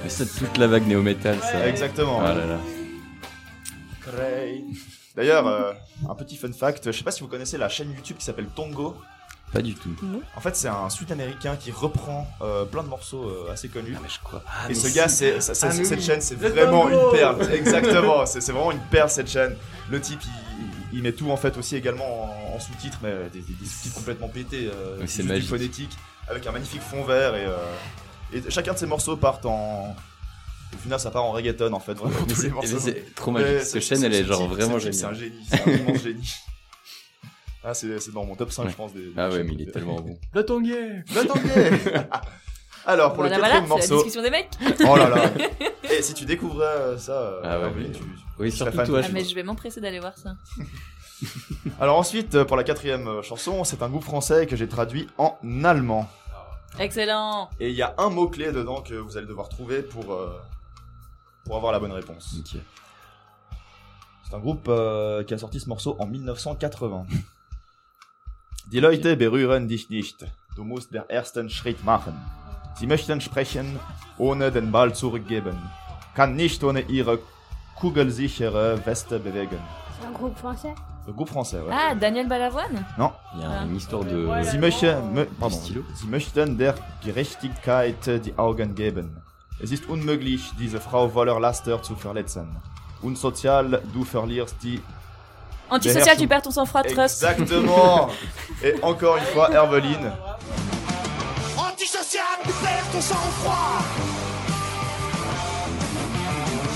[0.03, 1.67] Mais c'est toute la vague néo-metal, ça.
[1.67, 2.21] Exactement.
[2.23, 2.57] Ah là là.
[5.15, 5.73] D'ailleurs, euh,
[6.09, 8.47] un petit fun fact, je sais pas si vous connaissez la chaîne YouTube qui s'appelle
[8.55, 8.95] Tongo.
[9.53, 9.95] Pas du tout.
[10.35, 13.95] En fait, c'est un sud-américain qui reprend euh, plein de morceaux euh, assez connus.
[14.01, 14.41] mais je crois.
[14.67, 16.03] Et ce gars, c'est, ça- ça- Ah, cette oui.
[16.03, 17.51] chaîne, c'est vraiment une perle.
[17.53, 19.55] Exactement, c'est, vraiment une perle cette chaîne.
[19.91, 20.19] Le type,
[20.91, 23.65] il, il met tout en fait aussi également en, en sous-titres, mais des, des- des
[23.67, 25.49] sous-titres complètement pétés, euh, Mais c'est juste du magique.
[25.49, 27.55] phonétique, avec un magnifique fond vert et, euh,
[28.35, 29.95] et chacun de ces morceaux partent en.
[30.73, 32.79] Au final, ça part en reggaeton en fait, vraiment tous les c'est- morceaux.
[32.79, 33.61] c'est trop magique.
[33.61, 35.31] Cette chaîne, elle est genre vraiment type, C'est un géniale.
[35.31, 36.33] génie, c'est un immense génie.
[37.65, 38.71] Ah, c'est, c'est dans mon top 5, Ouais.
[38.71, 38.93] je pense.
[38.93, 40.17] Des, Ah des ouais, chaînes mais il est tellement bon.
[40.33, 41.71] Le tanguay Le tanguay
[42.85, 43.95] Alors, pour Voilà, le voilà, quatrième c'est la morceau.
[43.95, 44.49] discussion des mecs.
[44.85, 45.31] Oh là là
[45.89, 48.01] Et si tu découvrais euh, ça, euh, Ah ouais, mais- tu-
[48.39, 48.87] Oui, tu serais surtout fan.
[48.87, 50.35] toi, Ah, mais je vais m'empresser d'aller voir ça.
[51.79, 55.37] Alors ensuite, euh, pour la quatrième chanson, c'est un groupe français que j'ai traduit en
[55.63, 56.09] allemand.
[56.79, 57.49] Excellent.
[57.59, 60.39] Et il y a un mot-clé dedans que vous allez devoir trouver pour, euh,
[61.45, 62.35] pour avoir la bonne réponse.
[62.39, 62.59] Ok.
[64.23, 67.05] C'est un groupe euh, qui a sorti ce morceau en 1980.
[68.71, 70.25] Die Leute berühren dich nicht.
[70.55, 72.13] Du musst der ersten Schritt machen.
[72.79, 73.79] Sie möchten sprechen,
[74.17, 75.57] ohne den Ball zurückgeben.
[76.15, 77.19] Kann nicht ohne ihre
[77.75, 79.59] kugelsichere Weste bewegen.
[79.99, 80.73] C'est un groupe français?
[81.05, 81.73] Le groupe français, ouais.
[81.73, 83.11] Ah, Daniel Balavoine Non.
[83.35, 84.29] Il y a une histoire de.
[84.43, 85.83] Sie möchten, pardon, stylo.
[85.95, 89.21] Sie möchten der Gerechtigkeit die Augen geben.
[89.61, 92.47] Es ist unmöglich, diese Frau voller Laster zu verletzen.
[93.01, 94.81] Unsozial, du verlierst die...
[95.69, 97.23] Antisocial, tu perds ton sang-froid, trust.
[97.23, 98.09] Exactement
[98.63, 100.11] Et encore une fois, Herveline.
[101.57, 103.83] Antisocial, tu perds ton sang-froid.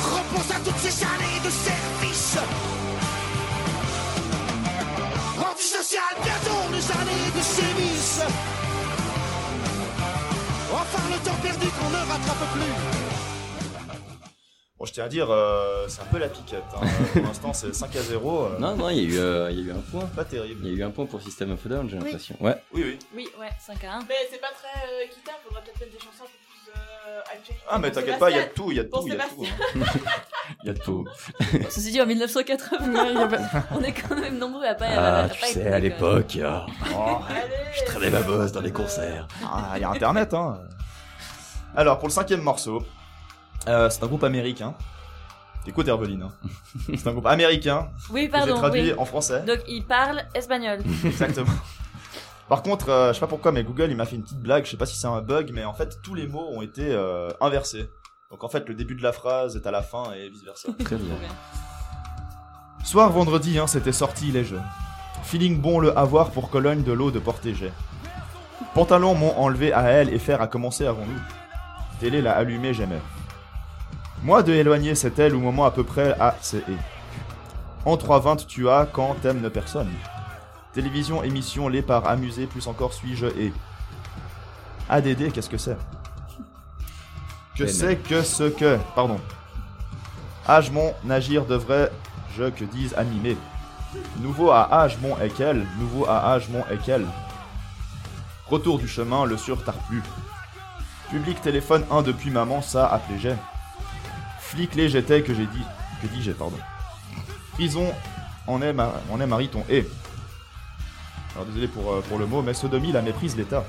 [0.04, 2.38] Repense à toutes ces années de service.
[5.98, 8.22] Antisocial, bientôt les années de sévices.
[10.72, 13.88] Enfin le temps perdu qu'on ne rattrape plus.
[14.78, 16.62] Bon, je tiens à dire, euh, c'est un peu la piquette.
[16.76, 16.86] hein.
[17.14, 18.42] Pour l'instant, c'est 5 à 0.
[18.46, 20.06] euh, Non, non, il y, a eu, euh, il y a eu un point.
[20.16, 20.62] Pas terrible.
[20.64, 22.04] Il y a eu un point pour System of a Down, j'ai Oui.
[22.04, 22.36] l'impression.
[22.40, 22.56] Ouais.
[22.74, 23.00] Oui, oui.
[23.16, 24.00] Oui, ouais, 5 à 1.
[24.08, 26.47] Mais c'est pas très euh, équitable, faudrait peut-être mettre des chansons un peu
[27.08, 27.22] euh.
[27.70, 29.14] Ah, mais t'inquiète pas, il y a de tout, il y a de tout, il
[29.14, 29.46] y a de tout.
[29.46, 29.86] Hein.
[30.64, 31.06] Il y a tout.
[31.70, 33.38] Ceci dit, en 1980, Ouais, il y avait-
[33.72, 34.86] on est quand même nombreux à pas.
[34.90, 36.60] Ah, à tu pas sais, à l'époque, euh,
[36.96, 37.18] Oh,
[37.78, 39.28] je traînais ma bosse dans les concerts.
[39.44, 40.60] ah, il y a Internet, hein.
[41.76, 42.82] Alors, pour le cinquième morceau,
[43.68, 44.74] euh, c'est un groupe américain.
[45.68, 46.24] Écoute, Herveline.
[46.24, 46.32] hein.
[46.98, 48.54] C'est un groupe américain Oui, pardon.
[48.56, 48.94] j'ai traduit oui.
[48.98, 49.42] en français.
[49.42, 50.80] Donc, il parle espagnol.
[51.04, 51.52] Exactement.
[52.50, 54.66] Par contre, euh, je sais pas pourquoi, mais Google il m'a fait une petite blague.
[54.66, 56.94] Je sais pas si c'est un bug, mais en fait tous les mots ont été
[56.94, 57.90] euh, inversés.
[58.32, 60.70] Donc en fait, le début de la phrase est à la fin et vice versa.
[60.84, 61.16] Très bien.
[62.84, 64.62] Soir vendredi, hein, c'était sorti les jeux.
[65.24, 67.72] Feeling bon le avoir pour Cologne de l'eau de Portégé.
[68.74, 71.20] Pantalon m'ont enlevé à elle et faire à commencer avant nous.
[72.00, 73.02] Télé l'a allumé, j'aimais.
[74.24, 76.78] Moi de éloigner c'est elle au moment à peu près à c'est et.
[77.86, 79.90] En 3.20 tu as quand t'aimes ne personne.
[80.78, 83.52] Télévision, émission, les par amusé, plus encore suis-je et.
[84.88, 85.76] ADD, qu'est-ce que c'est?
[87.58, 88.78] Que c'est que ce que.
[88.94, 89.20] Pardon.
[90.48, 91.92] Âge mon agir devrait,
[92.38, 93.38] je que dise animé.
[94.20, 97.08] Nouveau à âge mon et quel, nouveau à âge mon et quel.
[98.46, 100.04] Retour du chemin, le surtarplu.
[101.10, 103.36] Public téléphone 1 depuis maman, ça appelé j'ai.
[104.40, 105.66] Flic les j'étais que j'ai dit,
[106.04, 106.60] que dis j'ai, pardon.
[107.54, 107.92] Prison,
[108.46, 109.88] on est, ma, on est mariton et.
[111.38, 113.64] Alors désolé pour, euh, pour le mot, mais sodomie la méprise l'État.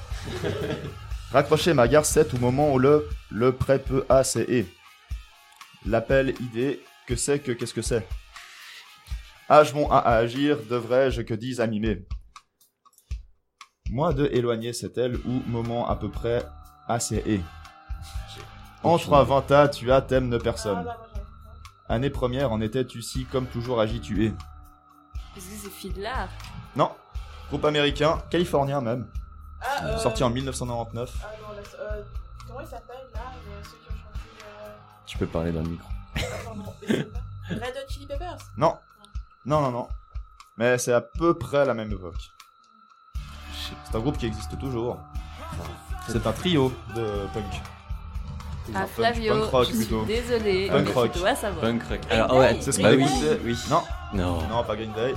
[1.33, 4.67] Raccrocher ma gare 7 au moment où le, le prêt peut A c'est et.
[5.85, 8.09] L'appel idée, que c'est que qu'est-ce que c'est?
[9.51, 12.07] Âge mon à agir, devrais-je que dise à mimer?
[13.91, 16.47] Moi de éloigner c'est elle ou moment à peu près
[16.89, 17.43] A c'est et.
[18.83, 20.87] Entre à 20 à tu as thème de personne.
[21.87, 24.29] Année première en étais-tu si comme toujours agi tu es
[25.37, 26.25] Est-ce que c'est Fiddler
[26.75, 26.93] Non.
[27.49, 29.07] Groupe américain, californien même.
[29.61, 31.11] Ah, euh, Sorti en 1999.
[31.23, 32.03] Ah non, laisse- euh,
[32.47, 34.45] comment il s'appelle là euh, Ceux qui ont chanté.
[34.45, 34.69] Euh...
[35.07, 35.89] Tu peux parler dans le micro.
[36.87, 38.37] Red Hot Chili Peppers?
[38.57, 38.77] Non.
[39.47, 39.89] Non, non, non.
[40.59, 42.31] Mais c'est à peu près la même époque.
[43.91, 44.99] C'est un groupe qui existe toujours.
[46.09, 47.45] C'est un trio de punk.
[48.75, 50.05] Ah, Punk- Flavio, punk rock je suis plutôt.
[50.05, 51.13] désolée, Punk rock.
[51.13, 51.61] tu dois savoir.
[51.63, 52.01] Punk rock.
[52.11, 52.59] Alors, ouais.
[52.61, 53.03] C'est ce bah oui.
[53.05, 53.59] écoutait Oui.
[53.71, 53.83] Non,
[54.13, 54.43] Non.
[54.49, 55.15] non, pas Green Day.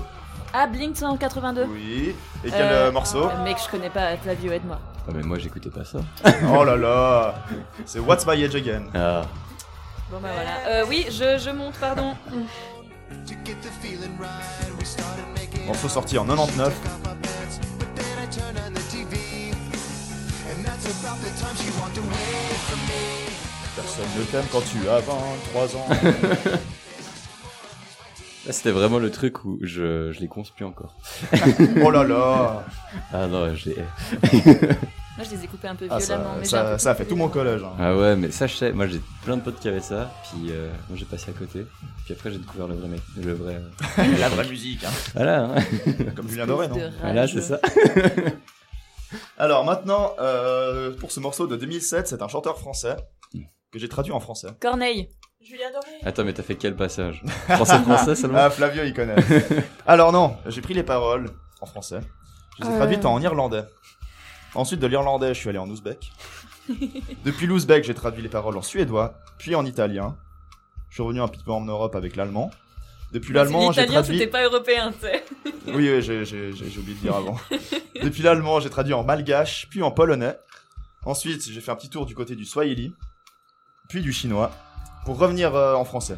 [0.54, 1.66] Ah, Blink 182.
[1.70, 2.16] Oui.
[2.44, 4.80] Et quel Euh, euh, morceau euh, Mec, je connais pas Flavio, aide-moi.
[5.08, 6.00] Ah, mais moi, j'écoutais pas ça.
[6.54, 7.36] Oh là là
[7.86, 8.84] C'est What's My Age Again.
[8.94, 9.22] Ah.
[10.12, 10.68] Bon bah voilà.
[10.82, 12.14] Euh, oui, je, je monte, pardon.
[15.66, 16.74] Morceau sorti en 99.
[23.76, 25.88] Personne ne t'aime quand tu as 23 ans.
[28.48, 30.96] Là, c'était vraiment le truc où je, je les conspue encore.
[31.84, 32.66] oh là là
[33.14, 33.86] Ah non, je les hais.
[35.18, 36.96] Moi, je les ai coupés un peu Ah, ça, mais j'ai ça, peu ça a
[36.96, 37.62] fait tout mon collège.
[37.64, 37.74] hein.
[37.78, 38.72] Ah ouais, mais ça, je sais.
[38.72, 40.10] Moi, j'ai plein de potes qui avaient ça.
[40.24, 41.66] Puis, euh, moi, j'ai passé à côté.
[42.06, 43.02] Puis après, j'ai découvert le vrai mec.
[43.18, 43.56] Le vrai.
[44.00, 44.90] euh, La vraie musique, hein.
[45.14, 45.44] Voilà.
[45.46, 45.56] hein.
[46.16, 47.34] Comme Julien Doré, non Voilà, rage.
[47.34, 47.60] c'est ça.
[49.38, 52.96] Alors maintenant, euh, pour ce morceau de 2007, c'est un chanteur français
[53.72, 54.48] que j'ai traduit en français.
[54.62, 55.10] Corneille.
[55.44, 57.24] Julien Doré Attends, mais t'as fait quel passage?
[57.48, 58.38] Français-français seulement?
[58.40, 59.16] Ah, Flavio, il connaît.
[59.88, 61.30] Alors non, j'ai pris les paroles
[61.62, 62.02] en français.
[62.58, 62.78] Je les ai Ouais.
[62.78, 63.64] traduites en irlandais.
[64.54, 66.12] Ensuite de l'irlandais, je suis allé en ouzbek.
[67.26, 70.16] Depuis l'ouzbek, j'ai traduit les paroles en suédois, puis en italien.
[70.90, 72.52] Je suis revenu un petit peu en Europe avec l'allemand.
[73.12, 74.20] Depuis l'allemand, j'ai L'italien, traduit...
[74.20, 75.24] c'était pas européen, tu sais.
[75.68, 77.38] Oui, oui, j'ai j'ai- j'ai- j'ai oublié de dire avant.
[78.02, 80.38] Depuis l'allemand, j'ai traduit en malgache, puis en polonais.
[81.06, 82.94] Ensuite, j'ai fait un petit tour du côté du swahili,
[83.90, 84.52] puis du chinois,
[85.06, 86.18] pour revenir euh, en français.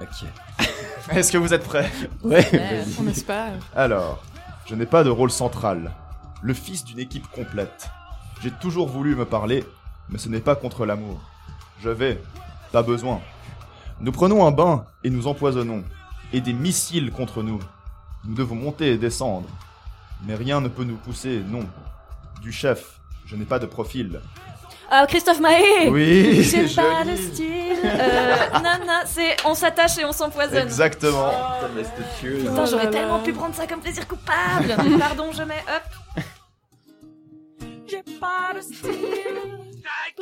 [0.00, 0.28] Ok.
[1.10, 1.90] Est-ce que vous êtes prêts?
[2.22, 2.84] Ouais, Ouais.
[3.00, 3.52] On espère.
[3.74, 4.22] Alors,
[4.66, 5.92] je n'ai pas de rôle central.
[6.42, 7.90] Le fils d'une équipe complète.
[8.42, 9.64] J'ai toujours voulu me parler,
[10.08, 11.20] mais ce n'est pas contre l'amour.
[11.82, 12.22] Je vais,
[12.72, 13.20] pas besoin.
[14.00, 15.84] Nous prenons un bain et nous empoisonnons,
[16.32, 17.60] et des missiles contre nous.
[18.24, 19.48] Nous devons monter et descendre.
[20.26, 21.66] Mais rien ne peut nous pousser, non.
[22.42, 24.20] Du chef, je n'ai pas de profil.
[24.90, 26.74] Ah, Christophe Mahé Oui, J'ai joli.
[26.74, 27.46] pas de style.
[27.84, 30.58] Euh, non, non, c'est on s'attache et on s'empoisonne.
[30.64, 31.30] Exactement.
[32.20, 34.74] Putain, j'aurais tellement pu prendre ça comme plaisir coupable.
[34.98, 36.24] Pardon, je mets hop.
[37.88, 38.90] J'ai pas de style.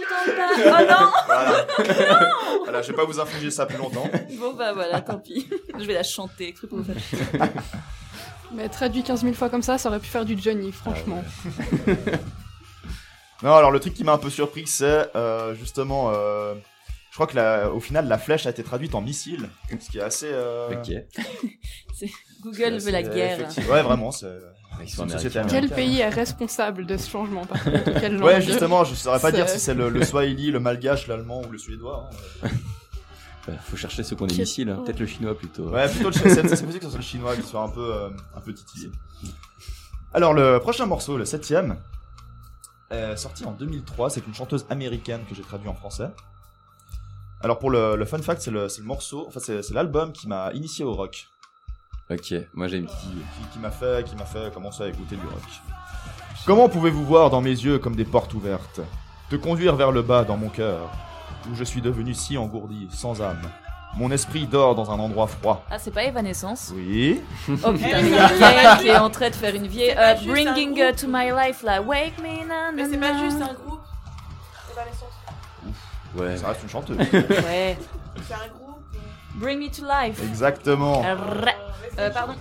[0.01, 1.67] Oh non Voilà.
[2.65, 4.09] voilà, je vais pas vous infliger ça plus longtemps.
[4.39, 5.49] Bon bah voilà, tant pis.
[5.77, 7.49] Je vais la chanter, exprès pour vous faire.
[8.55, 11.23] Mais traduit 15 000 fois comme ça, ça aurait pu faire du Johnny, franchement.
[13.43, 16.55] Non, alors le truc qui m'a un peu surpris, c'est euh, justement, euh,
[17.11, 19.49] je crois que la- au final, la flèche a été traduite en missile,
[19.81, 20.29] ce qui est assez.
[20.31, 20.93] euh, Ok.
[21.95, 22.11] C'est-
[22.43, 23.49] Google veut la guerre.
[23.71, 24.33] Ouais, vraiment, c'est.
[24.81, 25.07] Ils sont.
[25.49, 29.37] Quel pays est responsable de ce changement par langue Ouais, justement, je saurais pas C'est-
[29.37, 32.09] dire si c'est le, le swahili, le malgache, l'allemand ou le suédois.
[32.45, 32.49] hein.
[33.49, 34.83] Bah, faut chercher ceux qu'on est Quel- missiles, hein.
[34.85, 35.65] peut-être le chinois plutôt.
[35.71, 37.93] Ouais, plutôt le c'est c'est possible que ce soit le chinois qui soit un peu,
[37.95, 38.91] euh, un peu titillé.
[40.15, 41.77] Alors, le prochain morceau, le septième,
[42.91, 44.11] est sorti en 2003.
[44.11, 46.11] C'est une chanteuse américaine que j'ai traduit en français.
[47.41, 50.53] Alors, pour le, le fun fact, c'est le, morceau, enfin, c'est c'est l'album qui m'a
[50.53, 51.29] initié au rock.
[52.11, 53.21] Ok, moi j'ai une petite idée.
[53.21, 55.43] Qui, qui m'a fait, qui m'a fait commencer à écouter du rock.
[56.47, 58.81] Comment pouvez-vous voir dans mes yeux comme des portes ouvertes?
[59.29, 60.91] Te conduire vers le bas dans mon cœur,
[61.51, 63.43] où je suis devenu si engourdi, sans âme.
[63.99, 65.65] Mon esprit dort dans un endroit froid.
[65.69, 66.73] Ah, c'est pas Evanescence?
[66.73, 67.21] Oui.
[67.49, 69.93] Oh putain, il y a qui est en train de faire une vieille.
[69.99, 71.83] Euh, bringing uh, to my life là.
[71.83, 73.81] Wake me na, Mais c'est pas juste un groupe.
[74.73, 75.09] Evanescence.
[76.17, 76.37] Ouais.
[76.37, 76.97] Ça reste une chanteuse.
[77.47, 77.77] Ouais.
[78.27, 78.69] C'est un groupe.
[79.35, 80.23] Bring me to life.
[80.23, 81.03] Exactement.
[81.03, 81.49] Arrrr.
[81.99, 82.35] Euh, pardon.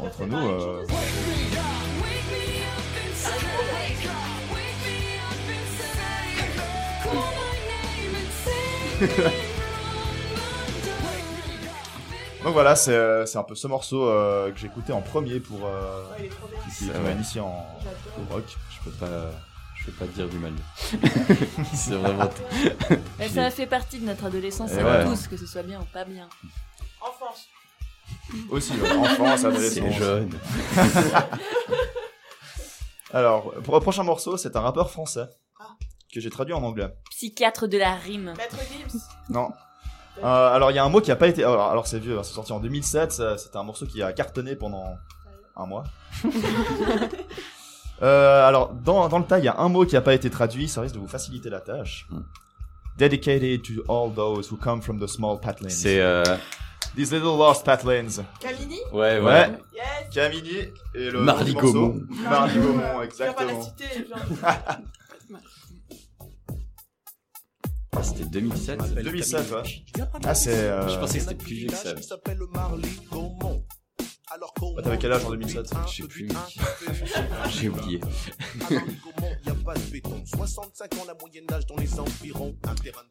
[0.00, 0.86] Entre nous, euh,
[12.46, 15.40] Donc voilà, c'est euh, c'est un peu ce morceau euh, que j'ai écouté en premier
[15.40, 16.60] pour euh, Ouais, il est trop bien.
[16.78, 17.66] qui, m'a initié en
[18.20, 18.44] au rock.
[18.70, 19.32] Je peux pas,
[19.74, 20.52] je peux pas te dire du mal.
[21.74, 22.30] c'est vraiment.
[23.18, 25.04] Mais ça fait partie de notre adolescence, Et ça ouais.
[25.04, 26.28] tous, que ce soit bien ou pas bien.
[27.00, 27.48] Enfance.
[28.48, 29.94] Aussi, ouais, enfance, C'est adolescence.
[29.94, 30.30] jeune.
[33.12, 35.26] Alors, pour le prochain morceau, c'est un rappeur français
[35.58, 35.70] Ah.
[36.14, 36.94] que j'ai traduit en anglais.
[37.10, 38.34] Psychiatre de la rime.
[38.38, 39.00] Maître Gims.
[39.30, 39.48] Non.
[40.22, 41.44] Euh, alors il y a un mot qui a pas été.
[41.44, 43.12] Alors, alors, c'est vieux, hein, c'est sorti en 2007.
[43.12, 44.96] ça- C'était un morceau qui a cartonné pendant
[45.56, 45.84] un mois.
[48.02, 50.28] Euh, alors dans, dans le tas, il y a un mot qui a pas été
[50.28, 50.68] traduit.
[50.68, 52.06] Ça risque de vous faciliter la tâche.
[52.10, 52.20] Hmm.
[52.98, 55.70] Dedicated to all those who come from the small patlands.
[55.70, 55.98] C'est.
[56.00, 56.22] Euh...
[56.94, 58.22] These little lost patlands.
[58.38, 58.78] Camini?
[58.92, 59.22] Ouais, ouais.
[59.22, 59.58] Ouais.
[59.74, 59.84] Yes.
[60.12, 60.58] Camini
[60.94, 61.54] et le Marly.
[61.54, 62.02] Gaumont.
[62.22, 63.60] Marly Gaumont, exactement.
[68.06, 68.78] C'était 2007.
[69.02, 69.62] 2007, ouais.
[70.24, 70.50] Ah, c'est.
[70.54, 71.94] euh, Je pensais que c'était plus vieux que ça.
[74.76, 76.28] bah, T'avais quel âge en 2007 Je sais plus.
[77.50, 78.00] J'ai oublié.
[78.00, 78.10] Donc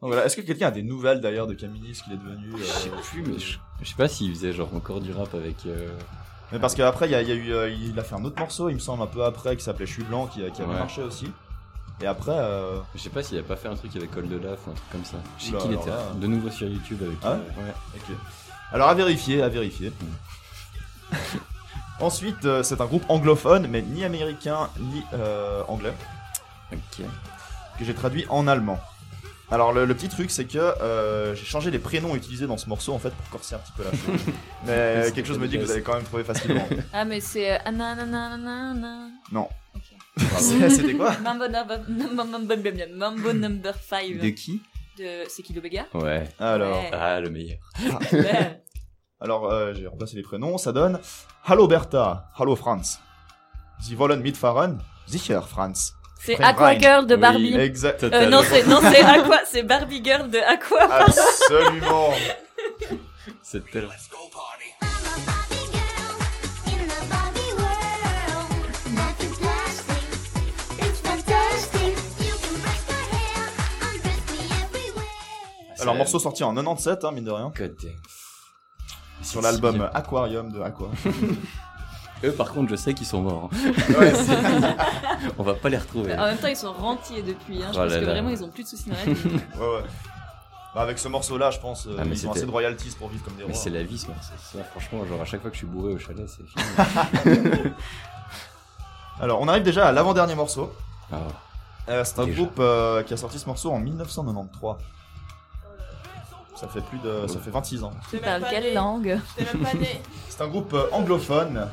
[0.02, 0.24] voilà.
[0.26, 2.64] Est-ce que quelqu'un a des nouvelles d'ailleurs de Camini, ce qu'il est devenu euh, Je
[2.64, 5.66] sais plus, mais je, je sais pas s'il faisait genre encore du rap avec.
[5.66, 5.88] euh,
[6.52, 8.24] Mais parce qu'après, il y a, il y a eu, euh, il a fait un
[8.24, 10.62] autre morceau, il me semble, un peu après, qui s'appelait Je suis blanc, qui, qui
[10.62, 10.78] avait Ouais.
[10.78, 11.26] marché aussi.
[12.02, 14.36] Et après, euh, Je sais pas s'il a pas fait un truc avec Col de
[14.36, 15.16] Laf ou un truc comme ça.
[15.38, 16.02] Je sais qu'il était là.
[16.14, 17.16] de nouveau sur YouTube avec.
[17.22, 17.74] Ah euh, ouais ouais.
[17.96, 18.16] ok.
[18.72, 19.92] Alors à vérifier, à vérifier.
[22.00, 25.94] Ensuite, euh, c'est un groupe anglophone, mais ni américain ni euh, anglais,
[26.72, 27.06] Ok.
[27.78, 28.78] que j'ai traduit en allemand.
[29.50, 32.68] Alors le, le petit truc, c'est que euh, j'ai changé les prénoms utilisés dans ce
[32.68, 34.20] morceau en fait pour corser un petit peu la chose.
[34.66, 36.66] mais quelque chose me dit que vous allez quand même trouver facilement.
[36.92, 37.52] Ah, mais c'est.
[37.54, 37.58] euh.
[39.32, 39.48] Non.
[40.18, 42.56] C'était quoi Mambo number, Mambo,
[42.94, 44.18] Mambo number 5.
[44.18, 44.62] De qui
[44.98, 45.24] De...
[45.28, 46.28] C'est Kilo Bega Ouais.
[46.38, 46.90] Alors, Ouais.
[46.92, 47.58] Ah, le meilleur.
[48.12, 48.62] Ouais.
[49.20, 50.98] alors euh, j'ai remplacé les prénoms, ça donne
[51.44, 52.98] Hallo Bertha, Hallo Franz.
[53.80, 54.78] Sie wollen mitfahren?
[55.06, 55.92] Sicher, Franz.
[56.18, 56.78] C'est Aqua.
[56.78, 57.20] Girl de Oui.
[57.20, 57.54] Barbie.
[57.56, 58.02] Exact.
[58.04, 61.04] Euh, non, c'est non, c'est Aqua, c'est Barbie Girl de Aqua.
[61.04, 62.10] Absolument.
[63.42, 63.92] C'est tellement.
[75.86, 77.52] Alors morceau sorti en 97, hein, mine de rien.
[79.22, 80.88] Sur l'album Aquarium de Aqua.
[82.24, 83.50] Eux, par contre, je sais qu'ils sont morts.
[83.52, 83.72] hein.
[83.98, 84.12] Ouais,
[85.38, 86.14] On va pas les retrouver.
[86.14, 87.62] En même temps, ils sont rentiers depuis.
[87.62, 87.68] Hein.
[87.72, 88.12] Je Oh pense là que là.
[88.12, 89.24] vraiment, ils ont plus de soucis dans la vie.
[89.24, 89.82] ouais, ouais.
[90.74, 93.08] Bah, avec ce morceau-là, je pense, euh, Ah, mais ils ont assez de royalties pour
[93.08, 93.52] vivre comme des rois.
[93.52, 94.32] Mais c'est la vie, ce morceau.
[94.52, 97.70] Ça, franchement, genre à chaque fois que je suis bourré au chalet, c'est fini.
[99.20, 100.72] Alors, on arrive déjà à l'avant-dernier morceau.
[101.12, 101.16] Ah.
[101.88, 102.36] Euh, c'est un Déjà.
[102.42, 104.74] groupe euh, qui a sorti ce morceau en 1993.
[106.56, 107.92] Ça fait plus de, ça fait 26 ans.
[108.10, 109.20] Tu parles quelle langue.
[110.28, 111.68] C'est un groupe euh, anglophone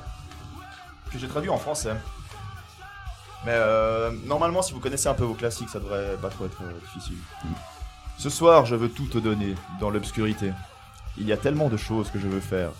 [1.11, 1.93] que j'ai traduit en français.
[3.45, 6.61] Mais euh, normalement, si vous connaissez un peu vos classiques, ça devrait pas trop être
[6.63, 7.17] euh, difficile.
[8.17, 10.51] Ce soir, je veux tout te donner dans l'obscurité.
[11.17, 12.71] Il y a tellement de choses que je veux faire.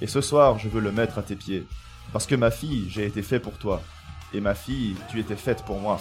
[0.00, 1.66] Et ce soir, je veux le mettre à tes pieds.
[2.12, 3.82] Parce que ma fille, j'ai été fait pour toi.
[4.34, 5.98] Et ma fille, tu étais faite pour moi.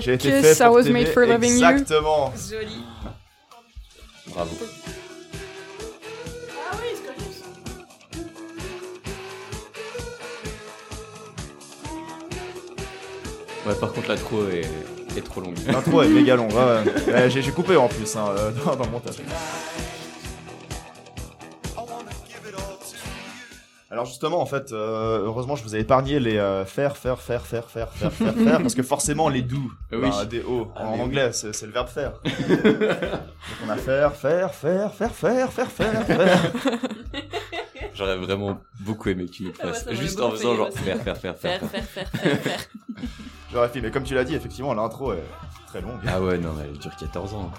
[0.00, 0.78] J'ai été fait pour.
[1.70, 2.32] Exactement.
[2.36, 2.84] Joli.
[4.34, 4.50] Bravo.
[6.50, 7.46] Ah oui, c'est connu ça.
[13.66, 14.62] Ouais, par contre, l'intro est,
[15.16, 15.56] est trop longue.
[15.66, 16.48] L'intro est méga long.
[16.48, 17.12] ouais, ouais.
[17.12, 19.16] Ouais, j'ai j'ai coupé en plus hein, euh, dans, dans le montage.
[23.98, 27.44] Alors justement, en fait, euh, heureusement, je vous ai épargné les euh, faire, faire, faire,
[27.44, 29.56] faire, faire, faire, faire, faire, parce que forcément, les do,
[29.90, 29.98] Oui.
[30.02, 31.00] ben, des o, Ah, en oui.
[31.00, 32.12] anglais, c'est le verbe faire.
[32.22, 32.30] Donc
[33.66, 36.52] on a faire, faire, faire, faire, faire, faire, faire, faire.
[37.92, 41.02] J'aurais vraiment beaucoup aimé que tu nous Ah ouais, m'aurait Juste en faisant genre faire,
[41.02, 41.36] faire, faire.
[41.36, 42.60] Faire, faire, faire, faire, faire.
[43.52, 45.24] J'aurais fait, mais comme tu l'as dit, effectivement, l'intro est
[45.66, 45.98] très longue.
[46.06, 47.50] Ah ouais, non, mais elle dure 14 ans.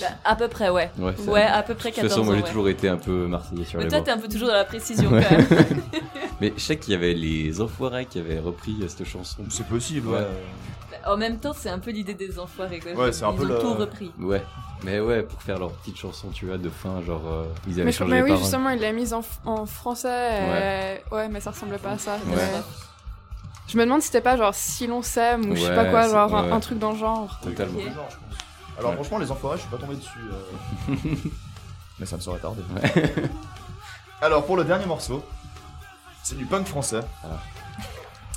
[0.00, 0.90] Bah, à peu près, ouais.
[0.98, 2.48] Ouais, à peu près De 14 toute façon, moi ans, j'ai ouais.
[2.48, 4.04] toujours été un peu marseillais sur Mais les toi, bords.
[4.06, 5.24] t'es un peu toujours dans la précision Ouais.
[5.28, 5.82] quand même.
[6.40, 9.42] Mais je sais qu'il y avait les Enfoirés qui avaient repris euh, cette chanson.
[9.50, 10.26] C'est possible, ouais.
[11.06, 12.80] En même temps, c'est un peu l'idée des enfoirés.
[12.80, 12.92] Quoi.
[12.92, 14.10] Ouais, c'est un Ils peu ont le- tout repris.
[14.18, 14.42] Ouais.
[14.84, 17.84] Mais ouais, pour faire leur petite chanson, tu vois, de fin, genre, euh, ils avaient
[17.84, 18.42] Mais, je- changé mais les oui, paroles.
[18.42, 19.22] justement, il l'a mise en,
[19.66, 20.08] français.
[20.10, 21.28] euh, Ouais.
[21.28, 22.12] mais ça ressemblait pas à ça.
[22.26, 22.36] Ouais.
[23.68, 26.08] Je me demande si c'était pas genre si l'on s'aime ou je sais pas quoi,
[26.08, 26.52] genre un, ouais.
[26.52, 27.38] un truc dans le genre.
[27.42, 27.80] Totalement.
[28.78, 28.96] Alors Ouais.
[28.96, 30.18] franchement, les enfoirés, je suis pas tombé dessus.
[30.32, 30.94] euh.
[31.98, 32.62] Mais ça me serait tardé.
[32.74, 33.14] Ouais.
[34.20, 35.24] Alors pour le dernier morceau,
[36.22, 37.00] c'est du punk français.
[37.22, 37.28] Ah.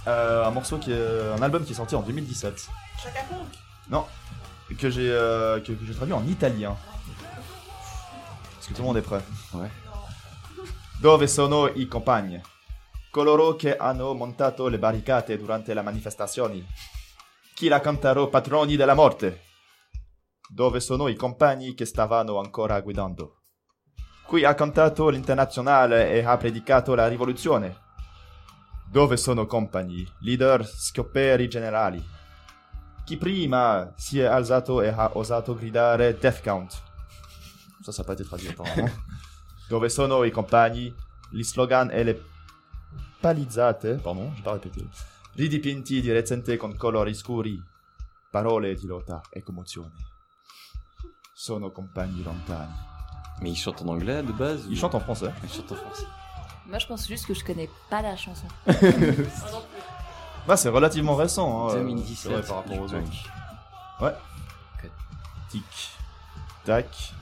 [0.07, 2.67] Euh, un morceau qui est un album qui est sorti en 2017.
[3.03, 3.47] Chaka Ponk.
[3.89, 4.05] Non,
[4.77, 6.75] que j'ai euh, que, que j'ai traduit en italien.
[8.55, 9.21] Parce que tout le monde est prêt.
[9.53, 9.69] Ouais.
[11.01, 12.41] Dove sono i compagni?
[13.11, 16.65] Coloro che hanno montato le barricate durante le manifestazioni.
[17.53, 19.45] Chi la cantaro patroni della morte?
[20.49, 23.41] Dove sono i compagni che stavano ancora guidando?
[24.25, 27.77] Qui ha cantato l'internazionale e ha predicato la rivoluzione.
[28.89, 32.01] Dove sono compagni, leader, scopperi generali?
[33.03, 36.81] Chi prima si è alzato e ha osato gridare Death Count?
[37.83, 38.91] Ça, ça n'a pas été traduit apparemment.
[39.67, 40.93] Dove sono i compagni,
[41.29, 42.23] gli slogan e le
[43.19, 44.87] palizzate, pardon, j'ai pas répété,
[45.35, 47.61] ridipinti di recente con colori scuri,
[48.31, 50.15] parole di lotta e commozione.
[51.47, 52.73] Sono compagni lontani.
[53.39, 55.31] Mais ils chantent en anglais de base Ils chantent en français.
[55.43, 56.03] Ils chantent en français.
[56.65, 58.47] Moi, je pense juste que je connais pas la chanson.
[60.45, 63.01] Bah, c'est relativement récent, hein, euh, 2017, c'est vrai, par rapport aux autres.
[64.01, 64.13] Ouais.
[65.49, 65.63] Tic,
[66.65, 67.13] tac,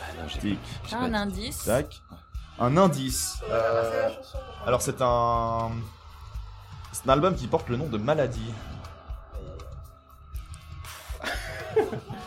[0.00, 0.58] Ah non, tic,
[0.92, 1.64] Un indice.
[1.64, 2.02] tac.
[2.60, 3.38] Un indice.
[3.50, 4.10] Euh,
[4.66, 5.70] alors, c'est un.
[6.92, 8.52] C'est un album qui porte le nom de Maladie.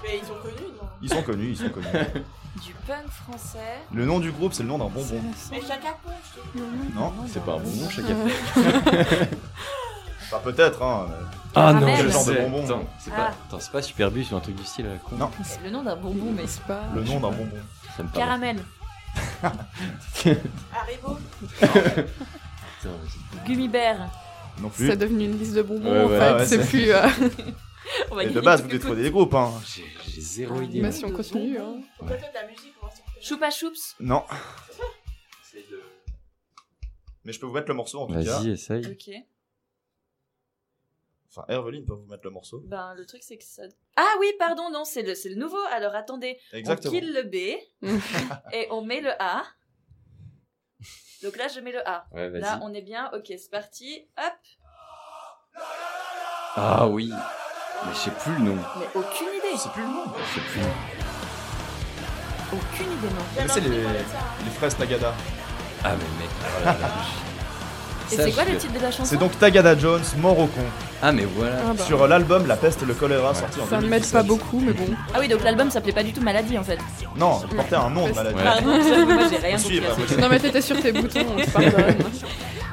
[0.04, 0.65] Mais ils sont connus,
[1.06, 1.88] Ils sont connus, ils sont connus.
[2.66, 3.82] Du punk français.
[3.94, 5.20] Le nom du groupe, c'est le nom d'un bonbon.
[5.52, 6.64] Mais Chaka je te dis.
[6.96, 8.06] Non C'est pas un bonbon, chaque
[10.24, 11.06] Enfin, peut-être, hein.
[11.54, 11.86] Ah non.
[11.86, 13.18] Quel genre de c'est- bonbon Attends, c'est Ah.
[13.18, 15.30] pas, attends, c'est pas Superbus ou un truc du style à la con Non.
[15.44, 16.82] C'est le nom d'un bonbon, mais c'est pas.
[16.96, 17.58] Le nom d'un bonbon.
[17.98, 18.26] Ça me parle.
[18.26, 18.58] Caramel.
[20.24, 21.18] Haribo.
[21.60, 22.90] Putain,
[23.46, 23.98] Gummy bear.
[24.62, 24.88] Non plus.
[24.88, 26.92] C'est devenu une liste de bonbons Ouais, en ouais, fait, ouais, c'est c'est- plus.
[26.92, 27.08] euh,
[28.12, 28.96] On va Et de base, vous coup.
[28.96, 29.52] des groupes, hein.
[29.66, 30.82] J'ai j'ai zéro idée.
[30.82, 30.92] Mais moi.
[30.92, 31.58] si on continue.
[31.58, 31.82] Hein.
[32.00, 33.22] On peut faire de la musique pour voir si on peut.
[33.22, 33.96] Choupa choups.
[34.00, 34.24] Non.
[37.24, 38.40] Mais je peux vous mettre le morceau en tout cas.
[38.40, 38.86] Vas-y, essaye.
[38.86, 39.10] Ok.
[41.30, 42.62] Enfin, Herveline peut vous mettre le morceau.
[42.66, 43.64] Ben, le truc, c'est que ça.
[43.98, 45.60] Ah oui, pardon, non, c'est le, c'est le nouveau.
[45.72, 46.40] Alors attendez.
[46.54, 46.94] Exactement.
[46.94, 47.36] On kill le B
[48.54, 49.44] et on met le A.
[51.24, 52.06] Donc là, je mets le A.
[52.12, 52.42] Ouais, vas-y.
[52.42, 53.12] Là, on est bien.
[53.14, 54.08] Ok, c'est parti.
[54.18, 55.64] Hop.
[56.56, 57.12] Ah oui.
[57.88, 58.58] Mais je sais plus le nom.
[58.80, 59.58] Mais aucune idée.
[59.58, 60.04] C'est plus le nom.
[60.18, 60.60] Je sais plus.
[60.60, 60.74] le nom.
[62.54, 63.22] Aucune idée, non.
[63.32, 65.14] Vous connaissez les, les fraises Tagada
[65.84, 66.30] Ah mais mec.
[66.42, 66.88] oh là là.
[68.12, 70.38] Et Ça, c'est quoi je- le titre de la chanson C'est donc Tagada Jones, mort
[70.38, 70.62] au con.
[71.02, 71.56] Ah mais voilà.
[71.68, 71.84] Ah bah.
[71.84, 73.90] Sur l'album La peste et le choléra sorti en Ça ne 2017.
[73.90, 74.86] m'aide pas beaucoup, mais bon.
[75.14, 76.78] Ah oui, donc l'album s'appelait pas du tout Maladie en fait.
[77.16, 78.36] Non, il portait un nom de maladie.
[78.38, 78.44] Ouais.
[78.44, 79.66] Pardon, j'avoue, moi j'ai rien compris.
[79.66, 80.22] suivre, à.
[80.22, 81.98] Non, mais t'étais sur tes boutons, on te pardonne.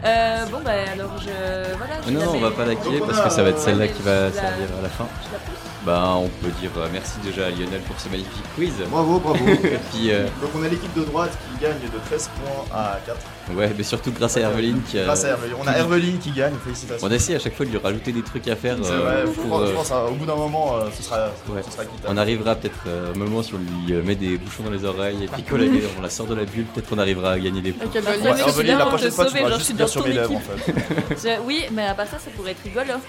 [0.04, 1.76] Euh, bon, bah alors je.
[1.78, 1.94] Voilà.
[2.02, 4.02] je Ah non, non, on va pas la parce que ça va être celle-là qui
[4.02, 5.06] va la- servir à la fin.
[5.26, 5.70] Je la pousse.
[5.84, 8.72] Bah on peut dire euh, merci déjà à Lionel pour ce magnifique quiz.
[8.88, 9.38] Bravo, bravo.
[9.48, 12.98] Et puis euh, Donc on a l'équipe de droite qui gagne de 13 points à
[13.06, 13.16] 4.
[13.54, 15.04] Ouais, mais surtout grâce à Herveline qui a...
[15.04, 15.54] Grâce à Herveline.
[15.60, 17.06] On a Herveline qui gagne, félicitations.
[17.06, 18.76] On essaie à chaque fois de lui rajouter des trucs à faire.
[18.82, 21.62] C'est euh, vrai, pour, je euh, pense, au bout d'un moment, euh, ce sera, Ouais.
[21.64, 22.08] ce sera équitable.
[22.14, 25.24] On arrivera peut-être euh, un moment si on lui met des bouchons dans les oreilles
[25.24, 25.64] et puis qu'on la-
[25.98, 27.86] on la sort de la bulle, peut-être qu'on arrivera à gagner des points.
[27.86, 30.02] Ok, bah, Ouais, Herveline, la prochaine fois, tu sauver, genre, juste suis bien dans sur
[30.02, 30.74] ton mes lèvres en équipe.
[31.18, 31.36] fait.
[31.36, 32.92] Je- Oui, mais à part ça, ça pourrait être rigolo.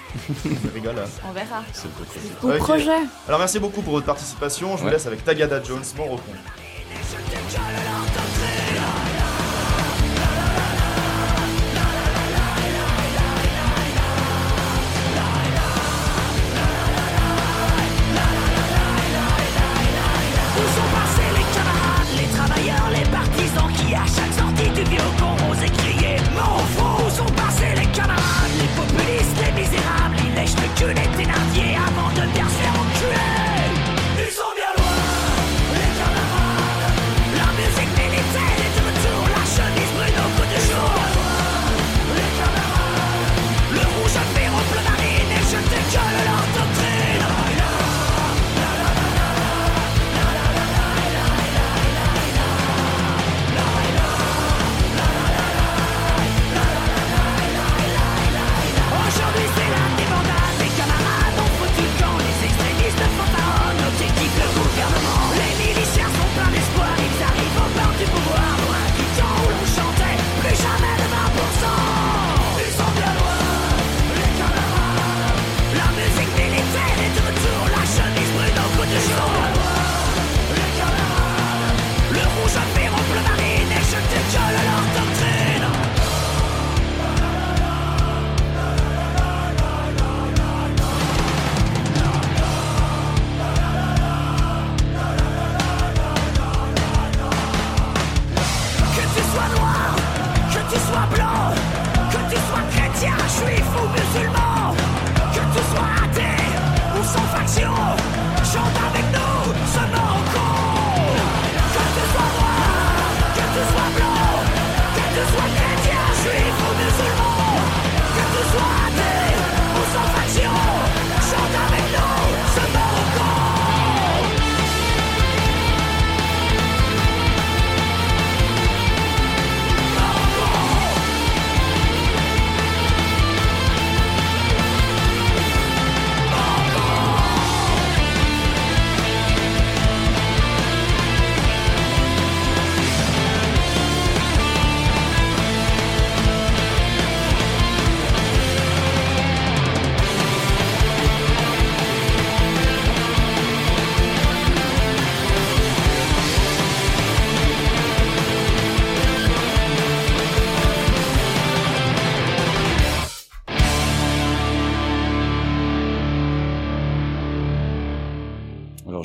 [0.95, 1.05] Hein.
[1.29, 1.63] On verra.
[2.41, 2.57] Beau Ok.
[2.57, 2.89] projet.
[3.27, 4.75] Alors merci beaucoup pour votre participation.
[4.77, 6.19] Je vous laisse avec Tagada Jones, mort au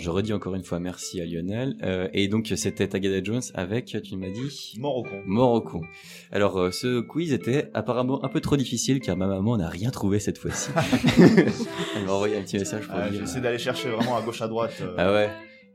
[0.09, 1.77] je redis encore une fois merci à Lionel.
[1.83, 5.21] Euh, et donc c'était Tagada Jones avec, tu m'as dit Mort au con.
[5.27, 5.83] Mort au con.
[6.33, 9.91] Alors euh, ce quiz était apparemment un peu trop difficile car ma maman n'a rien
[9.91, 10.71] trouvé cette fois-ci.
[11.97, 13.21] Elle m'a envoyé un petit message pour Ah, dire.
[13.21, 14.73] J'essaie d'aller chercher vraiment à gauche à droite.
[14.81, 14.95] euh.
[14.97, 15.29] Ah ouais.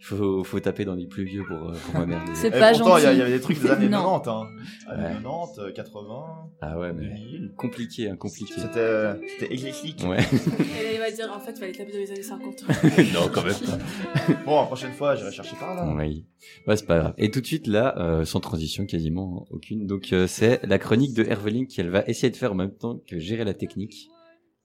[0.05, 2.31] Il faut, faut taper dans les plus vieux pour, euh, pour m'emmerder.
[2.35, 3.15] C'est Et pas pourtant, il y, a- gentil.
[3.15, 4.19] il y avait des trucs des années Non.
[4.19, 4.27] 90.
[4.27, 4.91] Hein.
[4.91, 5.13] Années Ouais.
[5.13, 6.25] 90, euh, 80.
[6.61, 7.53] Ah ouais, mais 2000.
[7.55, 8.53] compliqué, hein, compliqué.
[8.57, 10.03] C'était c'était éclectique.
[10.05, 10.17] Ouais.
[10.59, 12.63] Et il va dire en fait, il fallait taper dans les années 50.
[13.13, 14.33] non, quand même pas.
[14.45, 15.93] Bon, la prochaine fois, j'irai chercher par là.
[15.97, 16.25] Oui.
[16.67, 17.13] Ouais, c'est pas grave.
[17.17, 19.87] Et tout de suite là, euh, sans transition quasiment hein, aucune.
[19.87, 22.99] Donc euh, c'est la chronique de Herveling qu'elle va essayer de faire en même temps
[23.07, 24.09] que gérer la technique.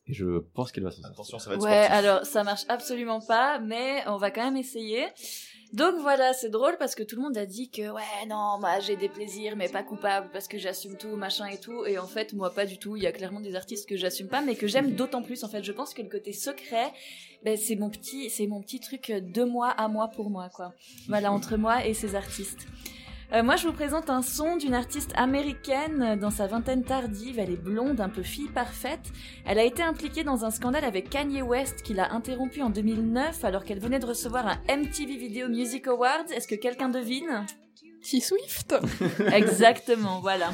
[0.09, 1.13] Et je pense qu'elle va s'en sortir.
[1.13, 1.93] Attention, ça va être Ouais, sportif.
[1.93, 5.05] alors ça marche absolument pas, mais on va quand même essayer.
[5.75, 8.81] Donc voilà, c'est drôle parce que tout le monde a dit que ouais non, moi
[8.81, 11.85] j'ai des plaisirs mais pas coupable parce que j'assume tout, machin et tout.
[11.85, 12.97] Et en fait, moi pas du tout.
[12.97, 15.45] Il y a clairement des artistes que j'assume pas, mais que j'aime d'autant plus.
[15.45, 16.91] En fait, je pense que le côté secret,
[17.45, 20.73] ben, c'est mon petit, c'est mon petit truc de moi à moi pour moi quoi.
[21.07, 22.67] Voilà entre moi et ces artistes.
[23.35, 27.39] Euh, moi, je vous présente un son d'une artiste américaine euh, dans sa vingtaine tardive.
[27.39, 29.13] Elle est blonde, un peu fille parfaite.
[29.45, 33.45] Elle a été impliquée dans un scandale avec Kanye West qui l'a interrompu en 2009
[33.45, 36.33] alors qu'elle venait de recevoir un MTV Video Music Awards.
[36.35, 37.45] Est-ce que quelqu'un devine?
[38.03, 38.75] T-Swift
[39.33, 40.51] Exactement, voilà.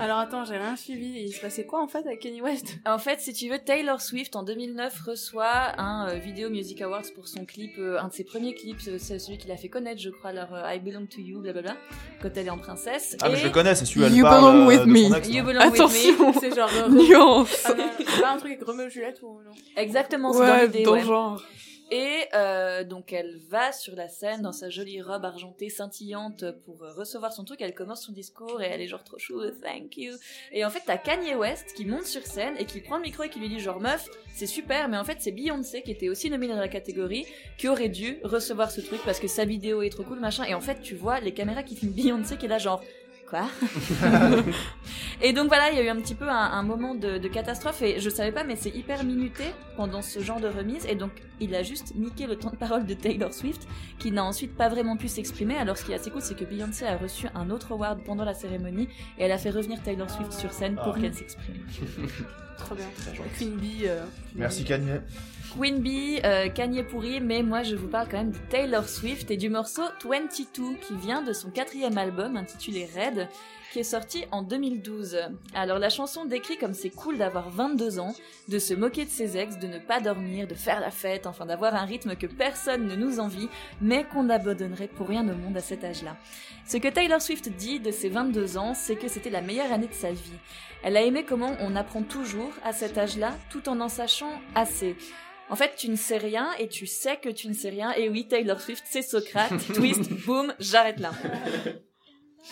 [0.00, 1.22] Alors attends, j'ai rien suivi.
[1.26, 2.76] Il se passait quoi en fait avec Kanye West?
[2.86, 7.02] En fait, si tu veux, Taylor Swift en 2009 reçoit un euh, Video Music Awards
[7.14, 9.68] pour son clip, euh, un de ses premiers clips, euh, c'est celui qui l'a fait
[9.68, 11.76] connaître, je crois, leur euh, I Belong to You, blablabla,
[12.20, 13.16] quand elle est en princesse.
[13.22, 14.86] Ah, mais Et- je le connais, c'est celui où elle You parle belong euh, with
[14.86, 15.16] me.
[15.16, 15.28] ex.
[15.28, 16.28] You Belong With Attention.
[16.28, 16.32] Me.
[16.40, 16.70] C'est genre.
[16.74, 19.52] euh, Nuance Ah c'est pas un truc avec Romeo et Juliette ou non?
[19.76, 21.04] Exactement, c'est dans Ouais, l'idée, dans ouais.
[21.04, 21.42] genre.
[21.90, 26.84] Et euh, donc elle va sur la scène dans sa jolie robe argentée scintillante pour
[26.84, 27.60] euh, recevoir son truc.
[27.60, 30.14] Elle commence son discours et elle est genre trop chou, thank you.
[30.52, 33.24] Et en fait t'as Kanye West qui monte sur scène et qui prend le micro
[33.24, 36.08] et qui lui dit genre meuf c'est super mais en fait c'est Beyoncé qui était
[36.08, 37.26] aussi nominée dans la catégorie
[37.58, 40.44] qui aurait dû recevoir ce truc parce que sa vidéo est trop cool machin.
[40.44, 42.84] Et en fait tu vois les caméras qui filment Beyoncé qui est là genre
[43.30, 43.48] quoi
[45.22, 47.28] Et donc voilà, il y a eu un petit peu un, un moment de, de
[47.28, 49.44] catastrophe et je savais pas, mais c'est hyper minuté
[49.76, 51.10] pendant ce genre de remise et donc
[51.40, 53.66] il a juste niqué le temps de parole de Taylor Swift
[53.98, 55.56] qui n'a ensuite pas vraiment pu s'exprimer.
[55.56, 58.24] Alors ce qui est assez cool, c'est que Beyoncé a reçu un autre award pendant
[58.24, 61.00] la cérémonie et elle a fait revenir Taylor Swift sur scène pour Ah.
[61.00, 61.56] qu'elle s'exprime.
[62.60, 62.86] Trop bien.
[63.36, 63.82] Queen Bee.
[63.86, 64.04] euh,
[64.34, 65.00] Merci Kanye.
[65.58, 69.30] Queen Bee, euh, Kanye pourri, mais moi je vous parle quand même de Taylor Swift
[69.32, 73.28] et du morceau 22 qui vient de son quatrième album intitulé Red
[73.72, 75.18] qui est sorti en 2012.
[75.54, 78.14] Alors la chanson décrit comme c'est cool d'avoir 22 ans,
[78.48, 81.46] de se moquer de ses ex, de ne pas dormir, de faire la fête, enfin
[81.46, 83.48] d'avoir un rythme que personne ne nous envie,
[83.80, 86.16] mais qu'on abandonnerait pour rien au monde à cet âge-là.
[86.66, 89.88] Ce que Taylor Swift dit de ses 22 ans, c'est que c'était la meilleure année
[89.88, 90.38] de sa vie.
[90.82, 94.96] Elle a aimé comment on apprend toujours à cet âge-là, tout en en sachant assez.
[95.50, 97.92] En fait, tu ne sais rien et tu sais que tu ne sais rien.
[97.92, 99.52] Et oui, Taylor Swift, c'est Socrate.
[99.74, 101.10] Twist, boum, j'arrête là.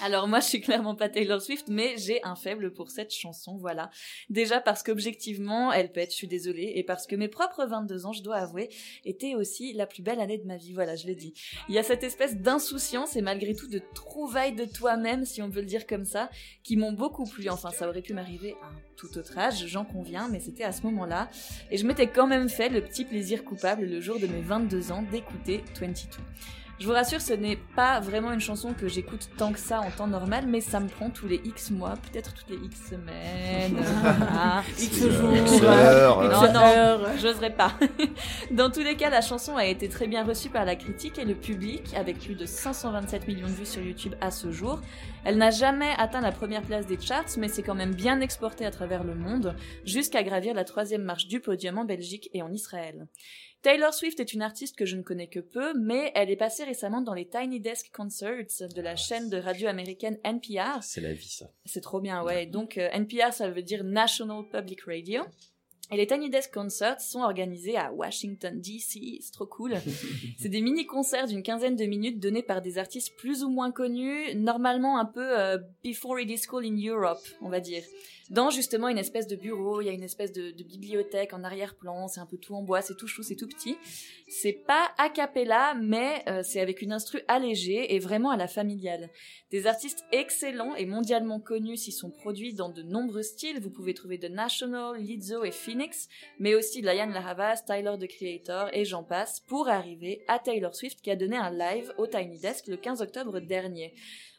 [0.00, 3.56] Alors moi, je suis clairement pas Taylor Swift, mais j'ai un faible pour cette chanson,
[3.56, 3.90] voilà.
[4.30, 8.12] Déjà parce qu'objectivement, elle pète, je suis désolée, et parce que mes propres 22 ans,
[8.12, 8.68] je dois avouer,
[9.04, 11.34] étaient aussi la plus belle année de ma vie, voilà, je l'ai dit.
[11.68, 15.50] Il y a cette espèce d'insouciance et malgré tout de trouvailles de toi-même, si on
[15.50, 16.30] peut le dire comme ça,
[16.62, 17.48] qui m'ont beaucoup plu.
[17.48, 20.72] Enfin, ça aurait pu m'arriver à un tout autre âge, j'en conviens, mais c'était à
[20.72, 21.28] ce moment-là.
[21.72, 24.92] Et je m'étais quand même fait le petit plaisir coupable le jour de mes 22
[24.92, 25.94] ans d'écouter 22.
[26.80, 29.90] Je vous rassure, ce n'est pas vraiment une chanson que j'écoute tant que ça en
[29.90, 33.84] temps normal, mais ça me prend tous les X mois, peut-être toutes les X semaines,
[34.32, 35.34] ah, X jours.
[35.34, 36.22] X heures.
[36.22, 37.08] Non, X non, heures.
[37.20, 37.72] j'oserais pas.
[38.52, 41.24] Dans tous les cas, la chanson a été très bien reçue par la critique et
[41.24, 44.80] le public, avec plus de 527 millions de vues sur YouTube à ce jour.
[45.24, 48.64] Elle n'a jamais atteint la première place des charts, mais c'est quand même bien exporté
[48.64, 52.52] à travers le monde, jusqu'à gravir la troisième marche du podium en Belgique et en
[52.52, 53.08] Israël.
[53.68, 56.64] Taylor Swift est une artiste que je ne connais que peu, mais elle est passée
[56.64, 60.82] récemment dans les Tiny Desk Concerts de la chaîne de radio américaine NPR.
[60.82, 61.50] C'est la vie, ça.
[61.66, 62.46] C'est trop bien, ouais.
[62.46, 65.20] Donc euh, NPR, ça veut dire National Public Radio.
[65.90, 69.18] Et les Tiny Desk Concerts sont organisés à Washington, D.C.
[69.20, 69.74] C'est trop cool.
[70.38, 74.34] C'est des mini-concerts d'une quinzaine de minutes donnés par des artistes plus ou moins connus,
[74.34, 77.82] normalement un peu euh, before it is cool in Europe, on va dire.
[78.30, 82.08] Dans justement une espèce de bureau, il y a une espèce de, bibliothèque en arrière-plan,
[82.08, 83.76] c'est un peu tout en bois, c'est tout chou, c'est tout petit.
[84.28, 88.46] C'est pas a cappella, mais euh, c'est avec une instru allégée et vraiment à la
[88.46, 89.08] familiale.
[89.50, 93.60] Des artistes excellents et mondialement connus s'y sont produits dans de nombreux styles.
[93.60, 96.08] Vous pouvez trouver The National, Lizzo et Phoenix,
[96.38, 101.00] mais aussi Lion Laravas, Tyler the Creator et j'en passe, pour arriver à Taylor Swift
[101.00, 103.94] qui a donné un live au Tiny Desk le 15 octobre dernier.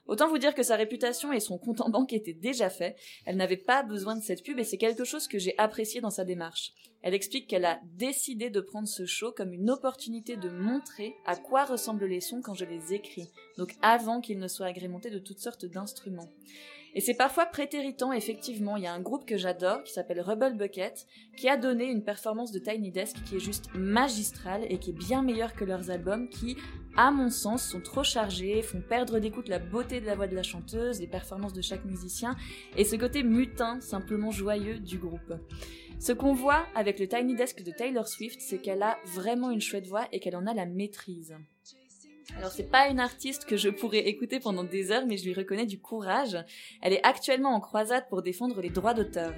[0.10, 2.98] Autant vous dire que sa réputation et son compte en banque étaient déjà faits.
[3.28, 6.10] Elle n'avait pas besoin de cette pub et c'est quelque chose que j'ai apprécié dans
[6.10, 6.74] sa démarche.
[7.04, 11.36] Elle explique qu'elle a décidé de prendre ce show comme une opportunité de montrer à
[11.36, 13.30] quoi ressemblent les sons quand je les écris,
[13.60, 16.30] donc avant qu'ils ne soient agrémentés de toutes sortes d'instruments.
[16.96, 18.78] Et c'est parfois prétéritant, effectivement.
[18.78, 21.06] Il y a un groupe que j'adore qui s'appelle Rebel Bucket
[21.38, 24.98] qui a donné une performance de Tiny Desk qui est juste magistrale et qui est
[24.98, 26.58] bien meilleure que leurs albums qui,
[26.98, 30.36] à mon sens, sont trop chargés, font perdre d'écoute la beauté de la voix de
[30.36, 32.36] la chanteuse, les performances de chaque musicien
[32.76, 35.34] et ce côté mutin, simplement joyeux du groupe.
[36.00, 39.60] Ce qu'on voit avec le Tiny Desk de Taylor Swift, c'est qu'elle a vraiment une
[39.60, 41.36] chouette voix et qu'elle en a la maîtrise.
[42.38, 45.34] Alors c'est pas une artiste que je pourrais écouter pendant des heures, mais je lui
[45.34, 46.38] reconnais du courage.
[46.82, 49.34] Elle est actuellement en croisade pour défendre les droits d'auteur.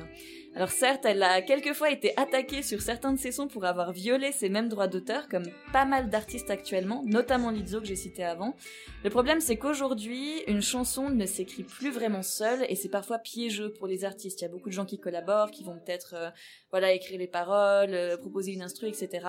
[0.54, 4.34] Alors certes, elle a quelquefois été attaquée sur certains de ses sons pour avoir violé
[4.34, 8.56] ces mêmes droits d'auteur, comme pas mal d'artistes actuellement, notamment Lizzo que j'ai cité avant.
[9.04, 13.72] Le problème c'est qu'aujourd'hui, une chanson ne s'écrit plus vraiment seule et c'est parfois piégeux
[13.72, 14.42] pour les artistes.
[14.42, 16.30] Il y a beaucoup de gens qui collaborent, qui vont peut-être euh,
[16.70, 19.26] voilà écrire les paroles, euh, proposer une instru, etc.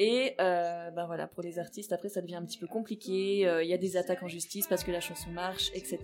[0.00, 3.48] Et euh, ben voilà, pour les artistes, après ça devient un petit peu compliqué.
[3.48, 5.98] euh, Il y a des attaques en justice parce que la chanson marche, etc.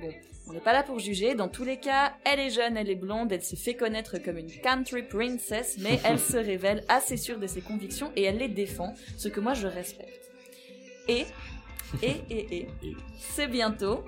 [0.00, 0.12] Bon,
[0.48, 1.34] on n'est pas là pour juger.
[1.34, 4.38] Dans tous les cas, elle est jeune, elle est blonde, elle s'est fait connaître comme
[4.38, 8.48] une country princess, mais elle se révèle assez sûre de ses convictions et elle les
[8.48, 10.30] défend, ce que moi je respecte.
[11.08, 11.24] Et,
[12.04, 14.04] et, et, et, c'est bientôt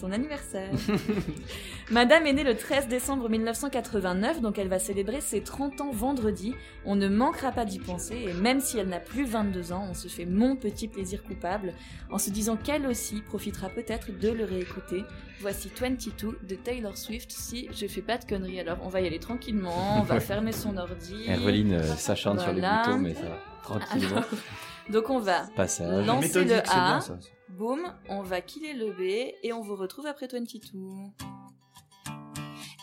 [0.00, 0.70] son anniversaire.
[1.90, 6.54] Madame est née le 13 décembre 1989, donc elle va célébrer ses 30 ans vendredi.
[6.84, 9.94] On ne manquera pas d'y penser, et même si elle n'a plus 22 ans, on
[9.94, 11.74] se fait mon petit plaisir coupable,
[12.10, 15.04] en se disant qu'elle aussi profitera peut-être de le réécouter.
[15.40, 18.60] Voici 22 de Taylor Swift, si je fais pas de conneries.
[18.60, 21.24] Alors on va y aller tranquillement, on va fermer son ordi.
[21.28, 22.82] Herveline euh, s'acharne sur les Voilà.
[22.84, 23.38] boutons, mais ça va.
[23.62, 24.16] Tranquillement.
[24.16, 24.28] Alors,
[24.90, 26.06] donc on va Passage.
[26.06, 26.62] lancer le c'est bien,
[26.96, 27.18] A, ça.
[27.50, 30.78] Boum, on va killer le B et on vous retrouve après 22.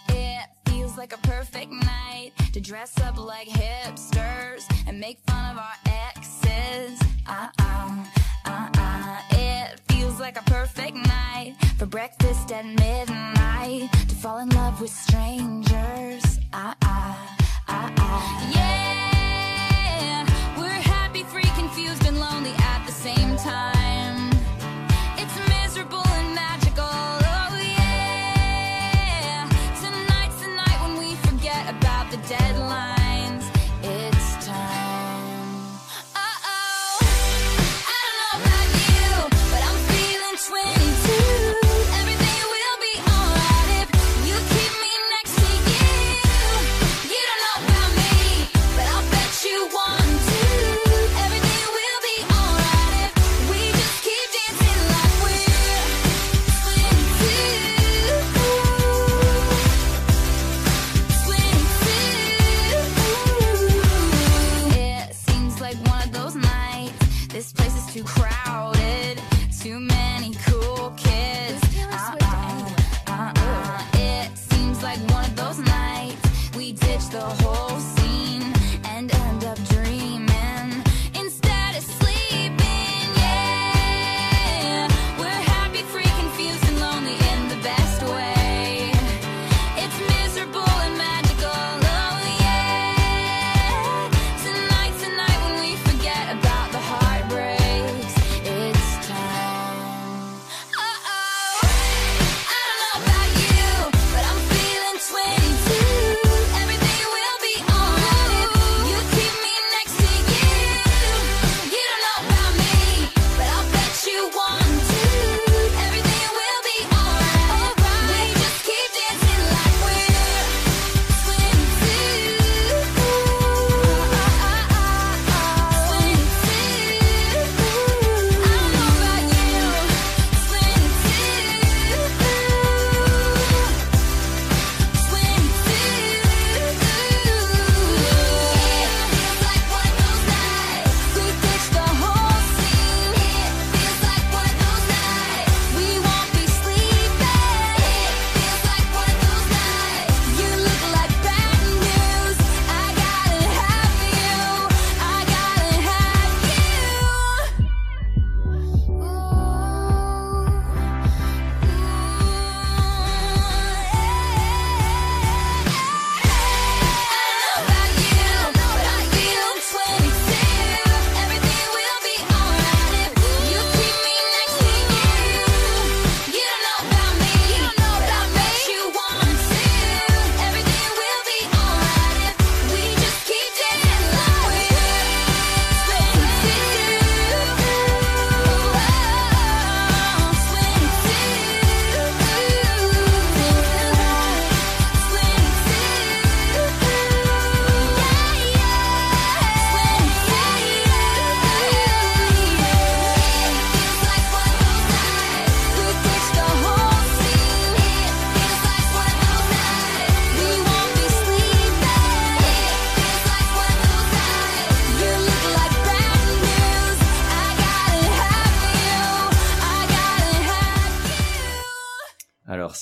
[0.10, 5.58] It feels like a perfect night to dress up like hipsters and make fun of
[5.58, 5.78] our
[6.16, 7.00] exes.
[7.28, 8.04] Uh uh,
[8.46, 9.18] uh uh.
[9.32, 14.92] It feels like a perfect night for breakfast at midnight to fall in love with
[14.92, 16.40] strangers.
[16.54, 17.16] Uh uh,
[17.68, 18.52] uh uh.
[18.54, 19.03] Yeah,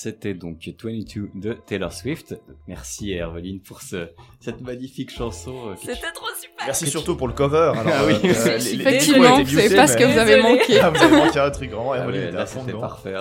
[0.02, 2.34] c'était donc 22 de Taylor Swift.
[2.66, 4.08] Merci Herveline pour ce,
[4.40, 5.70] cette magnifique chanson.
[5.70, 6.66] euh, C'était trop super.
[6.66, 7.72] Merci surtout pour le cover.
[7.76, 8.14] Alors, Ah oui.
[8.24, 10.78] euh, euh, Effectivement, les- les- c'est pas ce que vous avez manqué.
[10.82, 11.92] Ah, vous avez manqué un truc vraiment.
[11.92, 13.14] Ah Herveline là, c'était parfait.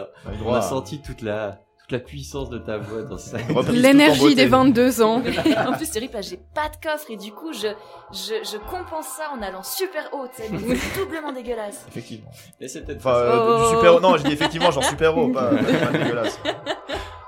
[0.45, 1.61] On a à- senti toute la,
[1.91, 3.37] toute la puissance de ta voix dans ça.
[3.71, 5.21] L'énergie des 22 ans.
[5.67, 7.67] en plus, terrible, j'ai pas de coffre et du coup, je,
[8.13, 10.25] je, je compense ça en allant super haut.
[10.35, 11.85] tu sais, donc C'est doublement dégueulasse.
[11.89, 12.31] Effectivement.
[12.59, 13.69] Mais c'était Enfin, euh, Oh.
[13.71, 13.99] du super.
[14.01, 16.39] Non, je dis effectivement, genre super haut, pas, pas dégueulasse.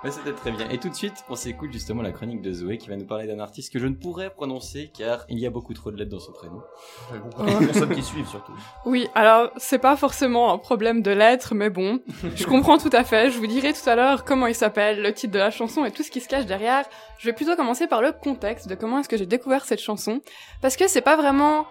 [0.04, 0.70] Mais c'était très bien.
[0.70, 3.26] Et tout de suite, on s'écoute justement la chronique de Zoé qui va nous parler
[3.26, 6.12] d'un artiste que je ne pourrais prononcer car il y a beaucoup trop de lettres
[6.12, 6.62] dans son prénom.
[7.60, 8.52] Les personnes qui suivent surtout.
[8.86, 12.02] Oui, alors c'est pas forcément un problème de lettres, mais bon,
[12.36, 13.32] je comprends tout à fait.
[13.32, 15.92] Je vous dirai tout à l'heure comment il s'appelle, le titre de la chanson et
[15.92, 16.86] tout ce qui se cache derrière.
[17.18, 20.20] Je vais plutôt commencer par le contexte de comment est-ce que j'ai découvert cette chanson,
[20.62, 21.66] parce que c'est pas vraiment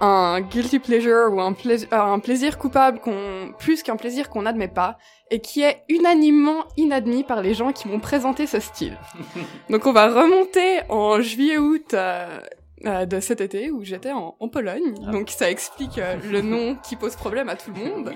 [0.00, 4.68] un guilty pleasure ou un, euh, un plaisir coupable qu'on plus qu'un plaisir qu'on n'admet
[4.68, 4.98] pas
[5.30, 8.96] et qui est unanimement inadmis par les gens qui m'ont présenté ce style.
[9.70, 12.40] Donc on va remonter en juillet-août euh,
[12.84, 14.94] euh, de cet été où j'étais en, en Pologne.
[15.06, 15.10] Ah.
[15.10, 18.12] Donc ça explique euh, le nom qui pose problème à tout le monde.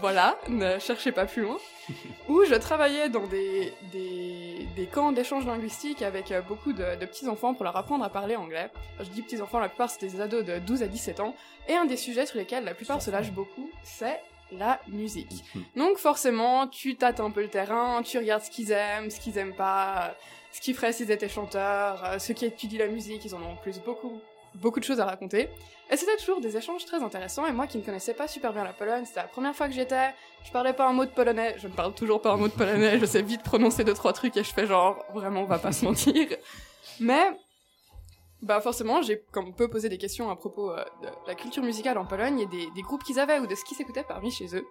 [0.00, 1.56] Voilà, ne cherchez pas plus loin.
[2.28, 7.04] Où je travaillais dans des, des, des camps d'échange linguistique avec euh, beaucoup de, de
[7.04, 8.70] petits-enfants pour leur apprendre à parler anglais.
[9.00, 11.34] Je dis petits-enfants, la plupart c'était des ados de 12 à 17 ans.
[11.68, 14.20] Et un des sujets sur lesquels la plupart se lâchent beaucoup, c'est
[14.52, 15.44] la musique.
[15.76, 19.38] Donc forcément, tu tâtes un peu le terrain, tu regardes ce qu'ils aiment, ce qu'ils
[19.38, 20.14] aiment pas,
[20.52, 23.52] ce qu'ils feraient s'ils étaient chanteurs, euh, ceux qui étudient la musique, ils en ont
[23.52, 24.20] en plus beaucoup,
[24.54, 25.48] beaucoup de choses à raconter.
[25.90, 28.64] Et c'était toujours des échanges très intéressants, et moi qui ne connaissais pas super bien
[28.64, 31.10] la Pologne, c'était la première fois que j'y étais, je parlais pas un mot de
[31.10, 33.94] polonais, je ne parle toujours pas un mot de polonais, je sais vite prononcer deux
[33.94, 36.28] trois trucs et je fais genre, vraiment, on va pas se mentir.
[37.00, 37.36] Mais
[38.42, 41.62] bah forcément, j'ai comme on peut poser des questions à propos euh, de la culture
[41.62, 44.30] musicale en Pologne et des, des groupes qu'ils avaient ou de ce qui s'écoutait parmi
[44.30, 44.66] chez eux.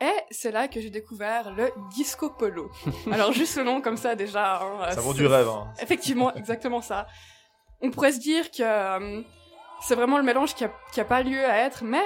[0.00, 2.70] Et c'est là que j'ai découvert le disco polo.
[3.12, 4.60] Alors juste le nom comme ça déjà.
[4.62, 5.68] hein, Ça euh, vaut c'est- du rêve, hein.
[5.80, 7.06] Effectivement, exactement ça.
[7.80, 9.22] On pourrait se dire que euh,
[9.80, 12.02] c'est vraiment le mélange qui a, qui a pas lieu à être, mais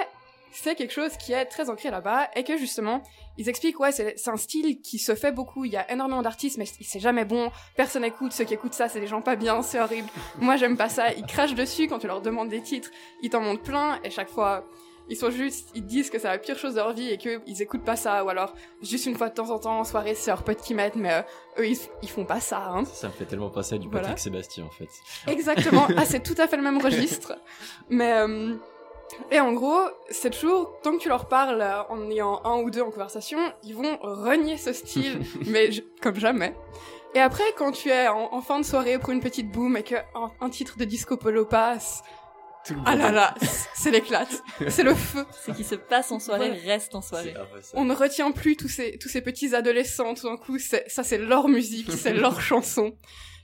[0.51, 3.03] c'est quelque chose qui est très ancré là-bas et que justement
[3.37, 6.57] ils expliquent ouais c'est un style qui se fait beaucoup il y a énormément d'artistes
[6.57, 9.61] mais c'est jamais bon personne écoute ceux qui écoutent ça c'est des gens pas bien
[9.61, 12.89] c'est horrible moi j'aime pas ça ils crachent dessus quand tu leur demandes des titres
[13.21, 14.65] ils t'en montrent plein et chaque fois
[15.09, 17.41] ils sont juste ils disent que c'est la pire chose de leur vie et que
[17.45, 20.15] ils écoutent pas ça ou alors juste une fois de temps en temps en soirée
[20.15, 21.21] c'est leurs potes qui mettent mais euh,
[21.59, 22.83] eux ils, ils font pas ça hein.
[22.85, 24.07] Ça me fait tellement penser à du Voilà.
[24.07, 24.89] Patrick Sébastien en fait.
[25.27, 25.87] Exactement.
[25.95, 27.33] Ah, c'est tout à fait le même registre.
[27.89, 28.55] Mais euh,
[29.31, 29.79] et en gros,
[30.09, 33.39] c'est toujours tant que tu leur parles euh, en ayant un ou deux en conversation,
[33.63, 36.53] ils vont renier ce style, mais je- comme jamais.
[37.15, 39.83] Et après, quand tu es en, en fin de soirée pour une petite boom et
[39.83, 42.03] que un, un titre de disco polo passe,
[42.65, 43.33] Tout le ah là là,
[43.75, 45.25] c'est l'éclate, c'est le feu.
[45.45, 46.63] Ce qui se passe en soirée Voilà.
[46.73, 47.33] reste en soirée.
[47.73, 51.17] On ne retient plus tous ces, tous ces petits adolescents, tout d'un coup, ça c'est
[51.17, 52.93] leur musique, c'est leur chanson.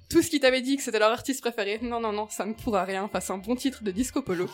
[0.10, 2.54] Tout ce qui t'avait dit que c'était leur artiste préféré, non, non, non, ça ne
[2.54, 4.48] pourra rien face à un bon titre de disco polo.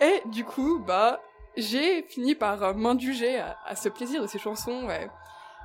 [0.00, 1.20] Et du coup, bah,
[1.56, 5.08] j'ai fini par euh, m'indulger à, à ce plaisir de ces chansons, ouais,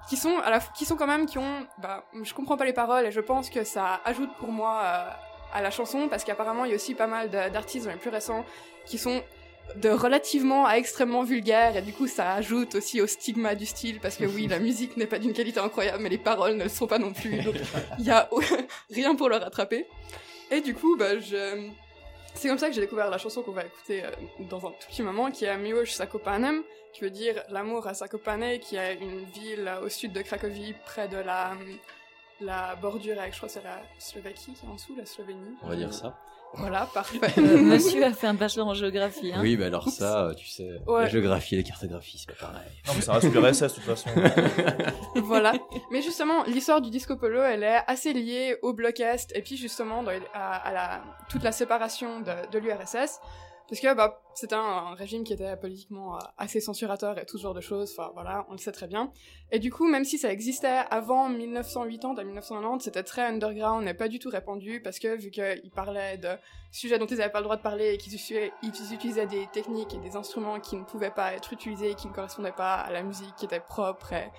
[0.08, 2.74] qui sont à la, qui sont quand même, qui ont, bah, je comprends pas les
[2.74, 5.10] paroles et je pense que ça ajoute pour moi euh,
[5.54, 8.10] à la chanson parce qu'apparemment il y a aussi pas mal d'artistes dans les plus
[8.10, 8.44] récents
[8.86, 9.22] qui sont
[9.78, 14.00] de relativement à extrêmement vulgaire et du coup ça ajoute aussi au stigma du style
[14.02, 16.70] parce que oui la musique n'est pas d'une qualité incroyable mais les paroles ne le
[16.70, 17.42] sont pas non plus.
[17.42, 17.56] Donc
[18.00, 18.30] il y a
[18.90, 19.88] rien pour le rattraper.
[20.52, 21.70] Et du coup bah je
[22.34, 24.10] c'est comme ça que j'ai découvert la chanson qu'on va écouter euh,
[24.50, 26.64] dans un tout petit moment qui est Miłosz Zakopanem
[26.94, 31.08] qui veut dire l'amour à Zakopane qui est une ville au sud de Cracovie près
[31.08, 31.54] de la
[32.42, 35.70] la bordure avec je crois c'est la Slovaquie qui est en dessous la Slovénie On
[35.70, 36.18] va dire ça.
[36.56, 39.32] Voilà parfait Euh, monsieur a fait un bachelor en géographie.
[39.34, 39.40] Hein.
[39.42, 41.04] Oui, bah alors ça, euh, tu sais, Ouais.
[41.04, 42.70] la géographie et la cartographie, c'est pas pareil.
[42.88, 44.10] Non, mais ça reste l'URSS de toute façon.
[45.16, 45.54] voilà.
[45.92, 49.58] Mais justement, l'histoire du disco polo, elle est assez liée au bloc Est et puis
[49.58, 53.20] justement dans à, à la, toute la séparation de, de l'URSS.
[53.70, 57.44] Parce que bah, c'était un, régime qui était politiquement euh, assez censurateur et tout ce
[57.44, 59.12] genre de choses, enfin voilà, on le sait très bien.
[59.52, 63.94] Et du coup, même si ça existait avant 1980 à 1990, c'était très underground et
[63.94, 66.30] pas du tout répandu parce que vu qu'ils parlaient de
[66.72, 70.00] sujets dont ils n'avaient pas le droit de parler et qu'ils utilisaient, des techniques et
[70.00, 73.34] des instruments qui ne pouvaient pas être utilisés qui ne correspondaient pas à la musique
[73.38, 74.30] qui était propre et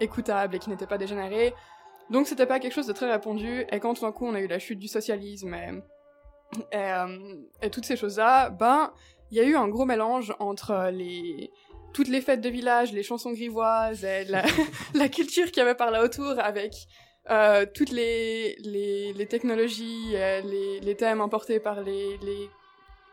[0.00, 1.54] écoutable et qui n'était pas dégénéré.
[2.08, 3.66] Donc c'était pas quelque chose de très répandu.
[3.70, 5.82] Et quand tout d'un coup on a eu la chute du socialisme et,
[6.72, 8.92] et, euh, et toutes ces choses-là, ben
[9.30, 11.50] il y a eu un gros mélange entre les
[11.92, 14.42] toutes les fêtes de village, les chansons grivoises et la,
[14.94, 16.72] la culture qu'il y avait par là autour avec
[17.30, 22.48] euh, toutes les, les, les technologies, euh, les, les thèmes importés par les, les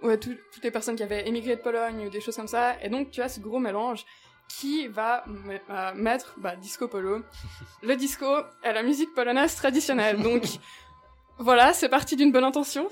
[0.03, 2.75] ouais, tout- toutes les personnes qui avaient émigré de Pologne ou des choses comme ça.
[2.83, 4.05] Et donc tu as ce gros mélange
[4.47, 5.25] qui va
[5.69, 7.21] euh, mettre bah, disco polo.
[7.83, 8.25] Le disco
[8.63, 10.21] est la musique polonaise traditionnelle.
[10.21, 10.43] Donc
[11.39, 12.87] voilà, c'est parti d'une bonne intention.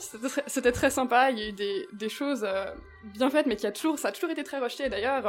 [0.48, 1.32] C'était très, sympa.
[1.32, 2.66] Il y a eu des, des choses euh,
[3.04, 4.88] bien faites, mais qui a toujours, ça a toujours été très rejeté.
[4.90, 5.26] D'ailleurs,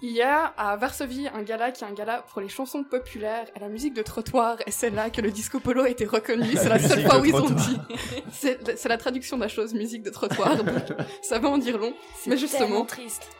[0.00, 3.46] il y a à Varsovie un gala qui est un gala pour les chansons populaires
[3.56, 4.58] et la musique de trottoir.
[4.66, 6.56] Et c'est là que le disco polo a été reconnu.
[6.56, 7.78] C'est la seule fois où ils ont dit.
[8.32, 10.56] C'est la traduction de la chose, musique de trottoir.
[10.56, 10.68] donc
[11.22, 11.94] ça va en dire long.
[12.26, 12.86] Mais justement,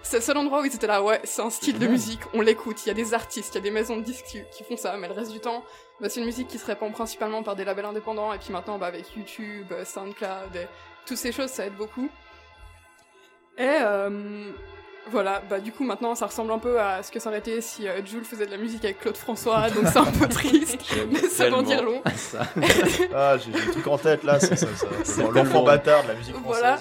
[0.03, 2.41] c'est le seul endroit où ils étaient là, ouais, c'est un style de musique, on
[2.41, 4.65] l'écoute, il y a des artistes, il y a des maisons de disques qui, qui
[4.65, 5.63] font ça, mais le reste du temps,
[6.01, 8.79] bah, c'est une musique qui se répand principalement par des labels indépendants, et puis maintenant,
[8.79, 10.67] bah, avec YouTube, euh, SoundCloud, et
[11.07, 12.09] toutes ces choses, ça aide beaucoup.
[13.57, 14.53] Et euh,
[15.11, 17.61] voilà, bah du coup maintenant ça ressemble un peu à ce que ça aurait été
[17.61, 20.79] si euh, Jules faisait de la musique avec Claude François, donc c'est un peu triste,
[21.11, 22.03] mais ça va dire long.
[22.17, 22.41] Ça.
[23.15, 24.67] Ah, j'ai le truc en tête là, c'est ça,
[25.33, 26.63] L'enfant bâtard de la musique française.
[26.63, 26.79] Voilà.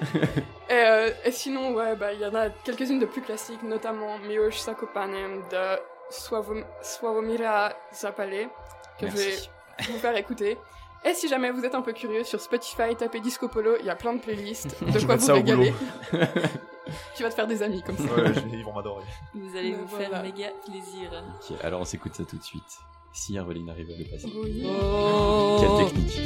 [0.70, 4.18] et, euh, et sinon, ouais, bah, il y en a quelques-unes de plus classiques, notamment
[4.28, 5.80] Miłosz Zakopanem de
[6.12, 8.50] Sławom- Sławomira Zapale,
[9.00, 9.36] que je vais
[9.90, 10.58] vous faire écouter.
[11.06, 13.90] Et si jamais vous êtes un peu curieux, sur Spotify, tapez Disco Polo, il y
[13.90, 14.76] a plein de playlists.
[14.84, 15.74] De Je quoi vous régaler.
[17.16, 18.04] tu vas te faire des amis comme ça.
[18.04, 19.04] Ouais, je- ils vont m'adorer.
[19.34, 20.10] Vous allez Mais vous voilà.
[20.10, 21.24] faire méga plaisir.
[21.50, 22.80] Ok, alors on s'écoute ça tout de suite.
[23.14, 24.32] Si Arveline arrive à le passer.
[24.36, 24.64] Oui.
[24.70, 25.58] Oh.
[25.60, 26.20] Quelle technique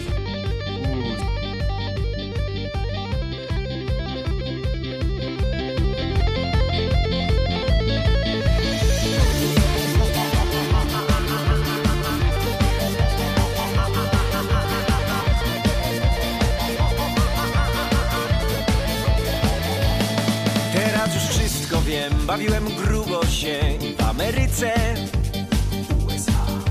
[22.31, 23.59] bawiłem grubo się
[23.97, 24.73] w Ameryce.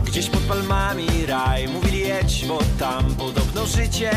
[0.04, 4.10] Gdzieś pod palmami raj, mówili jedź, bo tam podobno życie.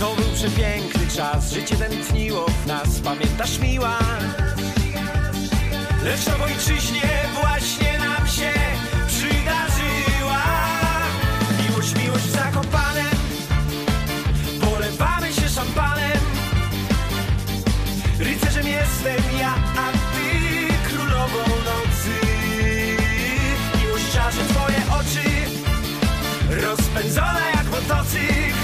[0.00, 3.98] To był przepiękny czas, życie tętniło w nas, pamiętasz miła?
[6.04, 7.10] Lecz na ojczyźnie
[7.40, 8.69] właśnie nam się
[18.20, 20.28] Rycerzem jestem ja, a ty
[20.88, 22.26] królową nocy.
[23.78, 25.28] Miłość czarzy twoje oczy
[26.66, 28.60] Rozpędzona jak motocykl.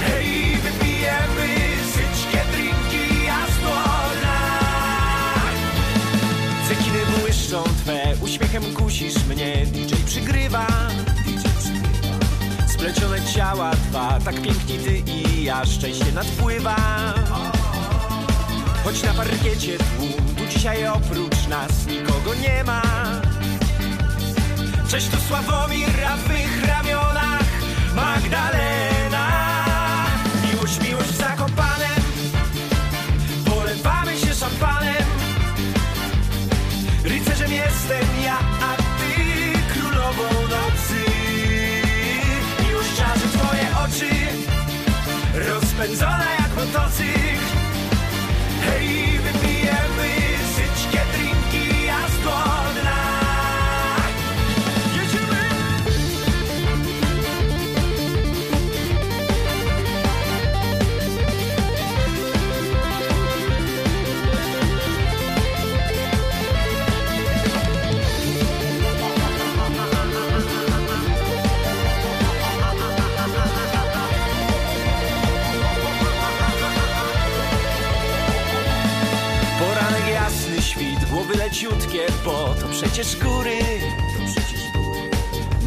[0.00, 1.48] Hej, wypijemy
[1.92, 4.40] syćkie drinki jasnona
[6.68, 9.66] Cekiny błyszczą twe, uśmiechem kusisz mnie.
[9.66, 10.66] DJ przygrywa.
[12.68, 15.64] Splecione ciała dwa, tak piękni ty i ja.
[15.64, 16.76] Szczęście nadpływa
[18.84, 22.82] Choć na parkiecie tłum, tu dzisiaj oprócz nas nikogo nie ma.
[24.88, 27.44] Cześć tu Sławomir, a w mych ramionach
[27.96, 29.26] Magdalena.
[30.44, 32.02] Miłość, miłość w Zakopanem
[33.44, 35.04] Polewamy się szampanem.
[37.04, 39.14] Rycerzem jestem ja, a ty
[39.72, 41.04] królową nocy.
[42.68, 44.14] Miłość czarzy twoje oczy
[45.34, 47.13] Rozpędzona jak motocykl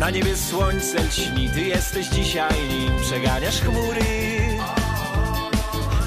[0.08, 4.02] Na niebie słońce lśni, ty jesteś dzisiaj nim przeganiasz chmury.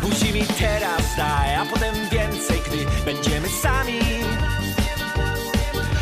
[0.03, 4.01] Buzi mi teraz daj, a potem więcej, gdy będziemy sami.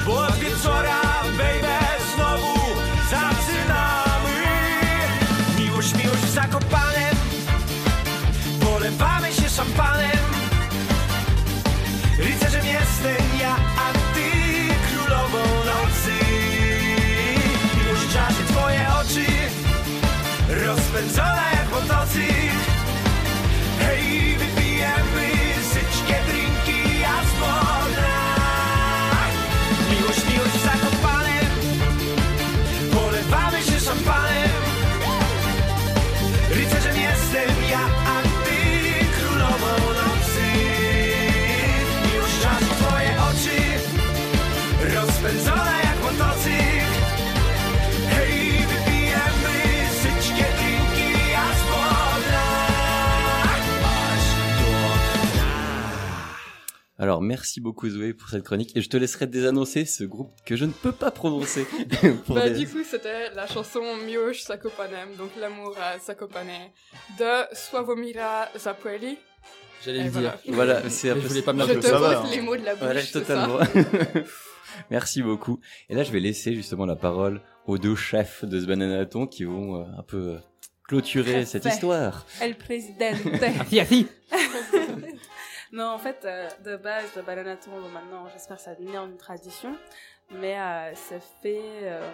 [0.06, 1.78] Bo od wieczora, baby,
[2.14, 2.54] znowu
[3.10, 4.42] zaczynamy.
[5.58, 6.30] Miłość, miłość w
[21.00, 21.88] ben zal hij het want.
[23.76, 24.27] Hey.
[57.08, 60.56] Alors merci beaucoup Zoé pour cette chronique et je te laisserai désannoncer ce groupe que
[60.56, 61.66] je ne peux pas prononcer.
[62.28, 66.68] Bah, des- du coup, c'était la chanson Miłość Sakopanem, donc l'amour à Sakopane,
[67.18, 69.16] de Sławomira Zapueli.
[69.82, 70.38] J'allais le voilà.
[70.44, 70.54] dire.
[70.54, 72.26] Voilà, c'est un Mais peu je voulais pas me Je te ça va, hein.
[72.30, 72.84] les mots de la bouche.
[72.84, 73.58] Voilà, totalement.
[74.90, 75.60] Merci beaucoup.
[75.88, 79.44] Et là, je vais laisser justement la parole aux deux chefs de ce bananaton qui
[79.44, 80.38] vont euh, un peu euh,
[80.86, 82.26] clôturer cette histoire.
[82.42, 83.16] El Presidente.
[83.60, 84.06] Afi, afi.
[85.72, 89.16] Non, en fait, euh, de base, le Bananaton, bon, maintenant, j'espère que ça devenir une
[89.16, 89.76] tradition.
[90.30, 92.12] Mais euh, c'est fait euh,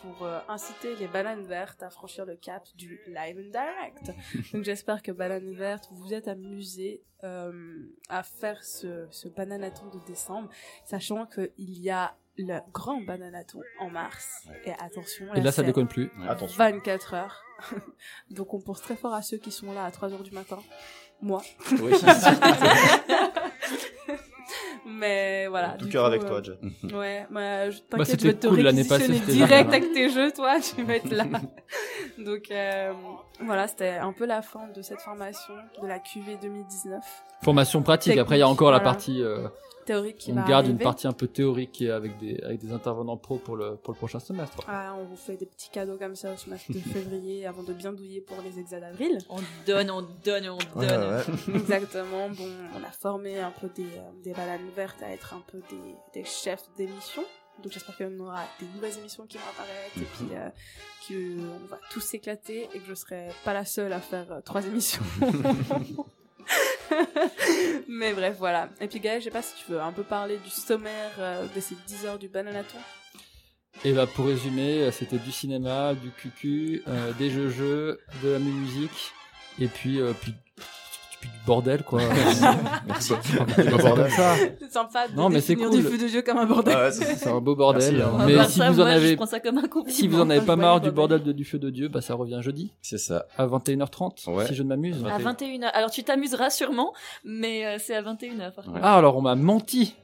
[0.00, 4.12] pour euh, inciter les bananes vertes à franchir le cap du live and direct.
[4.52, 7.52] Donc j'espère que bananes vertes, vous vous êtes amusés euh,
[8.08, 10.48] à faire ce, ce bananaton de décembre,
[10.84, 14.46] sachant qu'il y a le grand bananaton en mars.
[14.64, 16.12] Et attention, Et là, ça déconne plus.
[16.28, 16.56] Attention.
[16.56, 17.42] 24 heures.
[18.30, 20.58] Donc on pense très fort à ceux qui sont là à 3 heures du matin.
[21.22, 21.42] Moi.
[21.82, 21.92] Oui.
[24.88, 25.76] Mais voilà.
[25.78, 26.58] Tout cœur avec euh, toi, Jet.
[26.94, 30.08] Ouais, bah, Bah, t'inquiète, c'était je vais te cool, l'année passée, réquisitionner direct avec tes
[30.10, 31.24] jeux, toi, tu vas être là.
[32.18, 32.92] Donc, euh,
[33.40, 37.02] voilà, c'était un peu la fin de cette formation de la QV 2019.
[37.42, 38.12] Formation pratique.
[38.12, 39.22] Technique, Après, il y a encore la partie.
[39.22, 39.48] euh,
[39.84, 43.16] Théorique qui on va garde une partie un peu théorique avec des avec des intervenants
[43.16, 44.56] pro pour le pour le prochain semestre.
[44.66, 47.72] Ah, on vous fait des petits cadeaux comme ça au semestre de février avant de
[47.72, 49.18] bien douiller pour les examens d'avril.
[49.30, 51.14] On donne, on donne, on Ouais, donne.
[51.14, 51.54] ouais.
[51.54, 52.28] Exactement.
[52.30, 55.58] Bon, on a formé un peu des, euh, des bananes vertes à être un peu
[55.70, 57.22] des, des chefs d'émission.
[57.62, 60.50] Donc j'espère qu'on aura des nouvelles émissions qui vont apparaître et puis euh,
[61.06, 64.64] qu'on va tous s'éclater et que je serai pas la seule à faire euh, trois
[64.66, 65.02] émissions.
[67.88, 68.68] Mais bref, voilà.
[68.80, 71.46] Et puis Gaël, je sais pas si tu veux un peu parler du sommaire euh,
[71.54, 72.78] de ces 10 heures du Bananaton.
[73.84, 78.38] Et bah pour résumer, euh, c'était du cinéma, du cucu, euh, des jeux-jeux, de la
[78.38, 79.12] musique,
[79.60, 80.34] et puis, euh, puis,
[81.28, 82.00] puis du bordel quoi.
[82.86, 83.12] Merci.
[83.24, 85.70] C'est sympa de Non, mais c'est cool.
[85.70, 86.74] du feu de jeu comme un bordel.
[86.76, 87.96] Ah ouais, c'est- un beau bordel.
[87.96, 88.24] Merci, hein.
[88.26, 89.94] Mais si ça, vous en avez, prends ça comme un compliment.
[89.96, 92.00] si vous en avez Je pas marre du bordel de, du feu de Dieu, bah
[92.00, 93.26] ça revient jeudi C'est ça.
[93.36, 94.46] à 21h30 Ouais.
[94.46, 95.04] si je ne m'amuse.
[95.04, 95.64] À 21h.
[95.72, 96.92] Alors tu t'amuseras sûrement,
[97.24, 98.76] mais euh, c'est à 21h par contre.
[98.76, 98.80] Ouais.
[98.82, 99.94] Ah alors on m'a menti.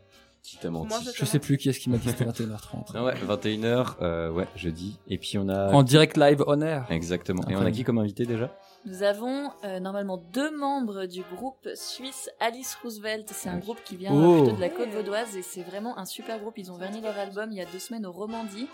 [0.42, 2.92] Qui t'a menti Moi, Je sais plus qui est-ce qui m'a dit que c'était 21h30.
[2.96, 4.98] Ah ouais, 21h, euh, ouais, jeudi.
[5.06, 5.70] Et puis on a.
[5.72, 6.84] En direct live on air.
[6.90, 7.42] Exactement.
[7.48, 8.50] Et on a qui comme invité déjà?
[8.84, 13.28] Nous avons euh, normalement deux membres du groupe suisse Alice Roosevelt.
[13.32, 14.16] C'est un groupe qui vient Oh.
[14.34, 16.58] euh, plutôt de la côte vaudoise et c'est vraiment un super groupe.
[16.58, 18.68] Ils ont verni leur album il y a deux semaines au Romandie.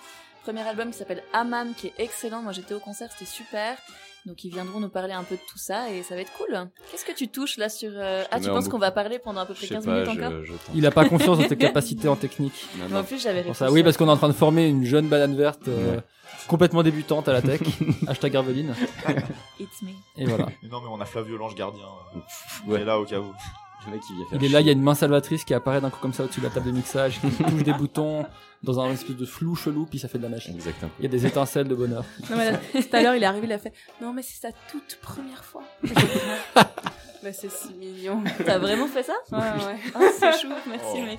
[0.44, 2.40] Premier album qui s'appelle Amam qui est excellent.
[2.40, 3.76] Moi j'étais au concert, c'était super.
[4.27, 6.69] Donc ils viendront nous parler un peu de tout ça et ça va être cool.
[6.90, 7.90] Qu'est-ce que tu touches là sur...
[7.95, 9.93] euh, Ah tu en penses qu'on va parler pendant à peu près sais 15 pas,
[10.05, 10.61] minutes encore je, je tente.
[10.74, 12.66] Il a pas confiance dans tes capacités en technique.
[12.90, 15.09] Non, en plus j'avais ça, oui, parce qu'on est en train de former une jeune
[15.09, 16.03] banane verte euh, Ouais.
[16.47, 17.61] complètement débutante à la tech.
[18.07, 18.74] Hashtag Herveline.
[19.61, 19.90] It's me.
[20.16, 20.47] Et voilà.
[20.62, 21.82] Mais non, mais on a Flavio l'ange gardien.
[21.85, 22.19] euh,
[22.65, 22.81] qui Ouais.
[22.81, 23.32] est là au cas où.
[23.86, 25.55] Le mec qui vient faire Il est là, il y a une main salvatrice qui
[25.55, 28.27] apparaît d'un coup comme ça au-dessus de la table de mixage, qui touche des boutons
[28.62, 30.51] dans un espèce de flou chelou, puis ça fait de la magie.
[30.51, 30.90] Exactement.
[30.98, 32.05] Il y a des étincelles de bonheur.
[32.30, 34.40] Non, mais là, tout à l'heure, il est arrivé, il a fait Non, mais c'est
[34.40, 35.62] sa toute première fois.
[37.22, 38.22] mais c'est si mignon.
[38.44, 39.76] T'as vraiment fait ça Ouais, ouais.
[39.94, 41.02] Ah c'est chou, merci Oh.
[41.02, 41.18] mec.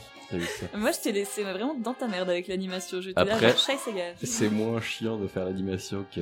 [0.76, 3.00] Moi je t'ai laissé vraiment dans ta merde avec l'animation.
[3.00, 3.56] Là, Après-.
[4.24, 6.22] C'est moins chiant de faire l'animation que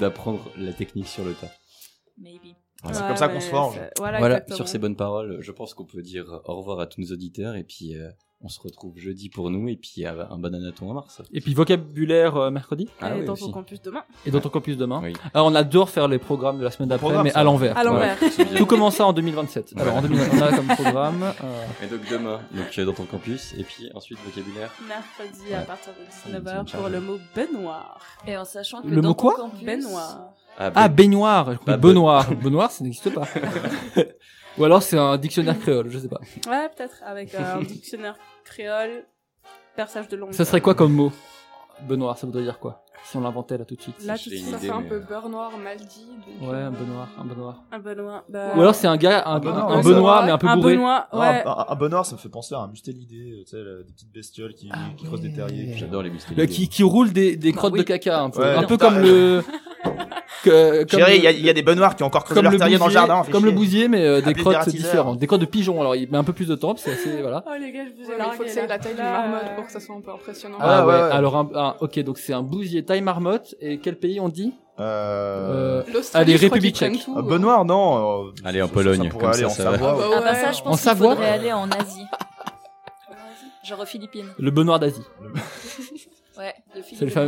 [0.00, 1.50] d'apprendre la technique sur le tas.
[2.18, 2.54] Maybe.
[2.84, 3.80] C'est Ouais, comme ça qu'on se forge.
[3.98, 7.12] Voilà, sur ces bonnes paroles, je pense qu'on peut dire au revoir à tous nos
[7.12, 8.10] auditeurs et puis euh,
[8.46, 11.20] on se retrouve jeudi pour nous et puis euh, un bananaton en mars.
[11.32, 13.44] Et puis vocabulaire euh, mercredi Ah Et oui, dans aussi.
[13.44, 14.04] ton campus demain.
[14.24, 15.00] et dans ton campus demain.
[15.02, 15.12] Oui.
[15.34, 17.40] Alors on adore faire les programmes de la semaine d'après, mais ça.
[17.40, 17.76] à l'envers.
[17.76, 18.16] À l'envers.
[18.56, 19.74] Tout commence en 2027.
[19.78, 21.22] Alors en 2020, on a comme programme.
[21.42, 24.70] euh, Et donc demain, donc euh, dans ton campus et puis ensuite vocabulaire.
[24.86, 25.54] Mercredi Ouais.
[25.54, 28.00] à partir de C'est une 19h pour le mot baignoire.
[28.26, 29.34] Et en sachant que Le dans mot ton quoi?
[29.36, 30.30] campus, Baignoire.
[30.58, 31.58] Ah, Ah, baignoire.
[31.66, 32.24] Pas Benoît.
[32.42, 33.26] Benoît, ça n'existe pas.
[34.58, 36.20] Ou alors c'est un dictionnaire créole, je sais pas.
[36.48, 39.04] Ouais, peut-être avec euh, un dictionnaire créole,
[39.76, 40.32] perçage de langue.
[40.32, 41.12] Ça serait quoi comme mot?
[41.86, 42.82] Benoît, ça voudrait dire quoi?
[43.04, 44.02] Si on l'inventait là tout de suite.
[44.04, 44.46] Là, tout de suite.
[44.46, 46.06] Ça idée, fait un peu beurre noir mal dit.
[46.40, 47.56] donc, Ouais, un Benoît, un Benoît.
[47.70, 48.24] Un Benoît.
[48.28, 50.56] bah- Ou alors c'est un gars, un, Un Benoît, un Benoît, mais un peu un
[50.56, 50.74] bourré.
[50.74, 51.42] Benoît, Non, ouais.
[51.46, 54.10] un, un- un bonheur, ça me fait penser à un mustélidé, tu sais, des petites
[54.12, 55.74] bestioles qui, Ah qui creusent des terriers.
[55.76, 56.34] J'adore les muscles.
[56.34, 57.80] Le- qui, qui roule des, des crottes oui.
[57.80, 58.40] de caca un peu.
[58.42, 58.54] Ouais.
[58.56, 59.44] un peu comme le.
[60.50, 62.52] Que- comme le- il y, y a des benoirs qui ont encore creusé comme leur
[62.52, 63.22] le terrier dans le bousier- jardin.
[63.30, 63.56] Comme le chier.
[63.58, 65.18] bousier, mais euh, des le crottes différentes.
[65.18, 65.80] Des crottes de pigeon.
[65.80, 67.44] Alors il met un peu plus de temps, c'est assez, voilà.
[67.46, 69.54] Oh les gars, je vous ai il faut que c'est la taille d'une marmotte euh,
[69.56, 70.56] pour que ça soit un peu impressionnant.
[70.60, 71.00] Ah, Ah ouais, ouais.
[71.02, 71.10] ouais.
[71.10, 73.54] Alors un, un- ok, donc c'est un bousier taille marmotte.
[73.60, 74.54] Et quel pays on dit?
[74.78, 75.82] Euh...
[75.88, 77.02] Euh, L'Australie, allez, République tchèque.
[77.04, 77.16] tout.
[77.18, 78.26] euh, Benoît, non.
[78.26, 79.78] euh, Allez, en Pologne, comme aller ça, en ça va.
[79.78, 79.90] Savoie.
[79.92, 82.02] Ah bah Ah bah ça, je En pense qu'il Savoie faudrait aller en Asie.
[83.64, 84.26] Genre aux Philippines.
[84.38, 85.02] Le Benoît d'Asie.
[86.38, 86.54] Ouais,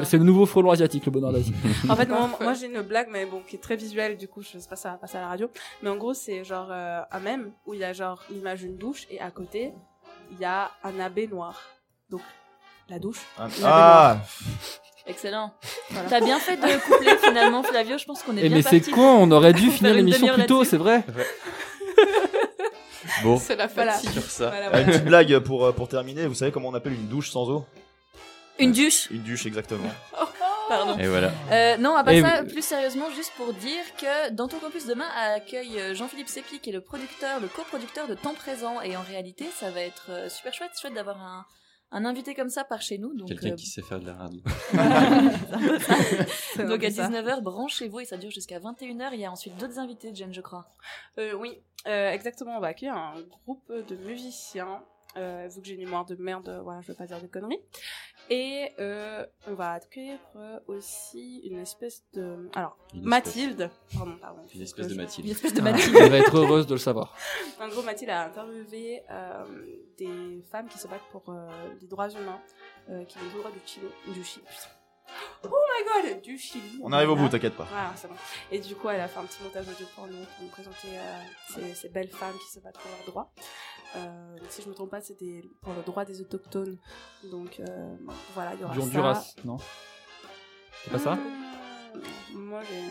[0.02, 1.54] C'est le nouveau frelon asiatique, le Benoît d'Asie.
[1.88, 4.58] En fait, moi, j'ai une blague, mais bon, qui est très visuelle, du coup, je
[4.58, 5.50] sais pas ça va passer à la radio.
[5.82, 8.76] Mais en gros, c'est genre euh, un mème où il y a genre l'image d'une
[8.76, 9.72] douche et à côté,
[10.32, 11.58] il y a un abbé noir.
[12.10, 12.20] Donc,
[12.90, 13.20] la douche.
[13.38, 14.16] Ah, Ah,
[15.06, 15.52] Excellent.
[15.90, 16.08] Voilà.
[16.10, 17.96] T'as bien fait de coupler finalement, Flavio.
[17.96, 20.44] Je pense qu'on est Eh bien mais c'est con, on aurait dû finir l'émission plus
[20.46, 21.02] tôt, c'est vrai.
[23.22, 23.92] Bon, C'est la Voilà.
[23.92, 24.10] fatigue.
[24.10, 24.48] sur ça.
[24.48, 24.84] Voilà, Ah, voilà.
[24.84, 26.26] Une petite blague pour, euh, pour terminer.
[26.26, 27.64] Vous savez comment on appelle une douche sans eau?
[28.58, 29.10] Une douche.
[29.10, 29.90] Une douche, exactement.
[30.68, 30.98] Pardon.
[30.98, 31.32] Et voilà.
[31.50, 34.58] Euh, non, à part Et ça, vous- plus sérieusement, juste pour dire que dans ton
[34.58, 38.82] campus demain accueille euh, Jean-Philippe Sépi, qui est le producteur, le coproducteur de Temps Présent.
[38.82, 41.46] Et en réalité, ça va être euh, super chouette, chouette d'avoir un,
[41.90, 43.14] un invité comme ça par chez nous.
[43.16, 44.40] Donc, Quelqu'un euh, qui sait faire de la radio.
[46.68, 47.08] donc à ça.
[47.08, 49.08] 19h, branchez-vous et ça dure jusqu'à 21h.
[49.14, 50.66] Il y a ensuite d'autres invités, Jen, je crois.
[51.18, 52.56] Euh, oui, euh, exactement.
[52.56, 54.82] On va accueillir un groupe de musiciens.
[55.16, 57.26] Euh, vu que j'ai une mémoire de merde, euh, voilà, je veux pas dire de
[57.26, 57.58] conneries.
[58.30, 62.50] Et euh, on va accueillir euh, aussi une espèce de...
[62.54, 63.04] Alors, espèce.
[63.04, 63.70] Mathilde.
[63.94, 64.42] Pardon, pardon.
[64.54, 65.26] Une espèce de Mathilde.
[65.26, 65.96] Une espèce de Mathilde.
[65.98, 67.14] Elle va être heureuse de le savoir.
[67.60, 69.44] En gros, Mathilde a interviewé euh,
[69.96, 71.48] des femmes qui se battent pour euh,
[71.80, 72.40] les droits humains,
[72.90, 73.86] euh, qui les droits du Chili.
[74.06, 74.44] Du Chili.
[74.46, 74.77] putain.
[75.44, 76.80] Oh my god, du Chili.
[76.82, 77.66] On arrive au bout, t'inquiète pas.
[77.70, 78.14] Voilà, c'est bon.
[78.50, 80.88] Et du coup, elle a fait un petit montage audio pour nous, pour nous présenter
[80.94, 81.18] euh,
[81.54, 83.30] ces, ces belles femmes qui se battent pour leurs droits.
[83.96, 86.76] Euh, si je me trompe pas, c'était pour le droit des autochtones.
[87.30, 87.94] Donc euh,
[88.34, 88.86] voilà, il y aura Du ça.
[88.86, 89.56] Honduras, non
[90.84, 91.12] C'est pas ça
[91.94, 91.98] Euh,
[92.34, 92.82] Moi, j'ai.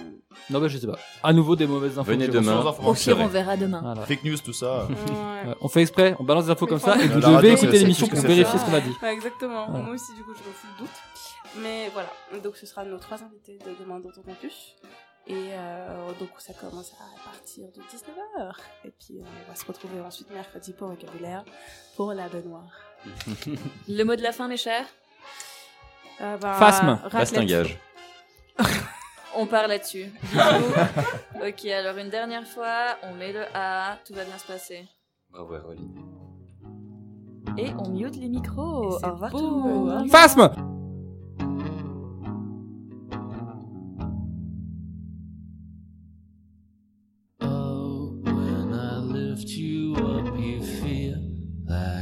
[0.53, 0.97] Non, bah je sais pas.
[1.21, 2.09] À nouveau des mauvaises infos.
[2.11, 2.61] Venez demain.
[2.83, 3.81] Au pire, on verra demain.
[3.81, 4.05] Voilà.
[4.05, 4.85] Fake news, tout ça.
[4.87, 7.71] Ouais, on fait exprès, on balance des infos comme ça et vous devez c'est- écouter
[7.73, 8.91] c'est l'émission pour vérifier ce qu'on a dit.
[9.01, 9.67] Ouais, exactement.
[9.69, 9.85] Voilà.
[9.85, 10.95] Moi aussi, du coup, je me fous le doute.
[11.61, 12.09] Mais voilà.
[12.43, 14.75] Donc, ce sera nos trois invités de demain dans ton campus.
[15.27, 18.55] Et euh, donc, ça commence à partir de 19h.
[18.85, 21.43] Et puis, euh, on va se retrouver ensuite mercredi pour vocabulaire
[21.95, 22.71] pour la baignoire.
[23.87, 24.85] Le mot de la fin, mes chers
[26.21, 26.99] Euh, bah, Phasme.
[27.11, 27.77] Bastingage.
[29.35, 30.11] On part là-dessus.
[31.45, 34.87] Ok, alors une dernière fois, on met le A, tout va bien se passer.
[35.29, 35.87] Bravo, Rolly.
[37.59, 38.97] Et on mute les micros.
[39.03, 40.09] Au revoir tout le monde.
[40.09, 40.49] Phasme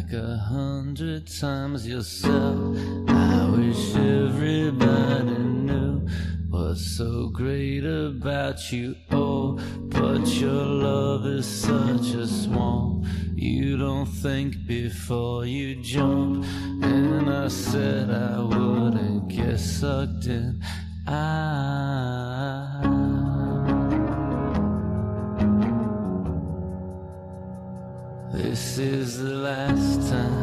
[0.06, 2.78] like a hundred times yourself.
[3.08, 6.08] I wish everybody knew
[6.50, 8.96] what's so great about you.
[9.12, 9.60] Oh,
[9.90, 13.06] but your love is such a swamp.
[13.36, 16.46] You don't think before you jump.
[16.84, 20.62] And I said I wouldn't get sucked in.
[21.08, 22.15] I
[28.56, 30.35] This is the last time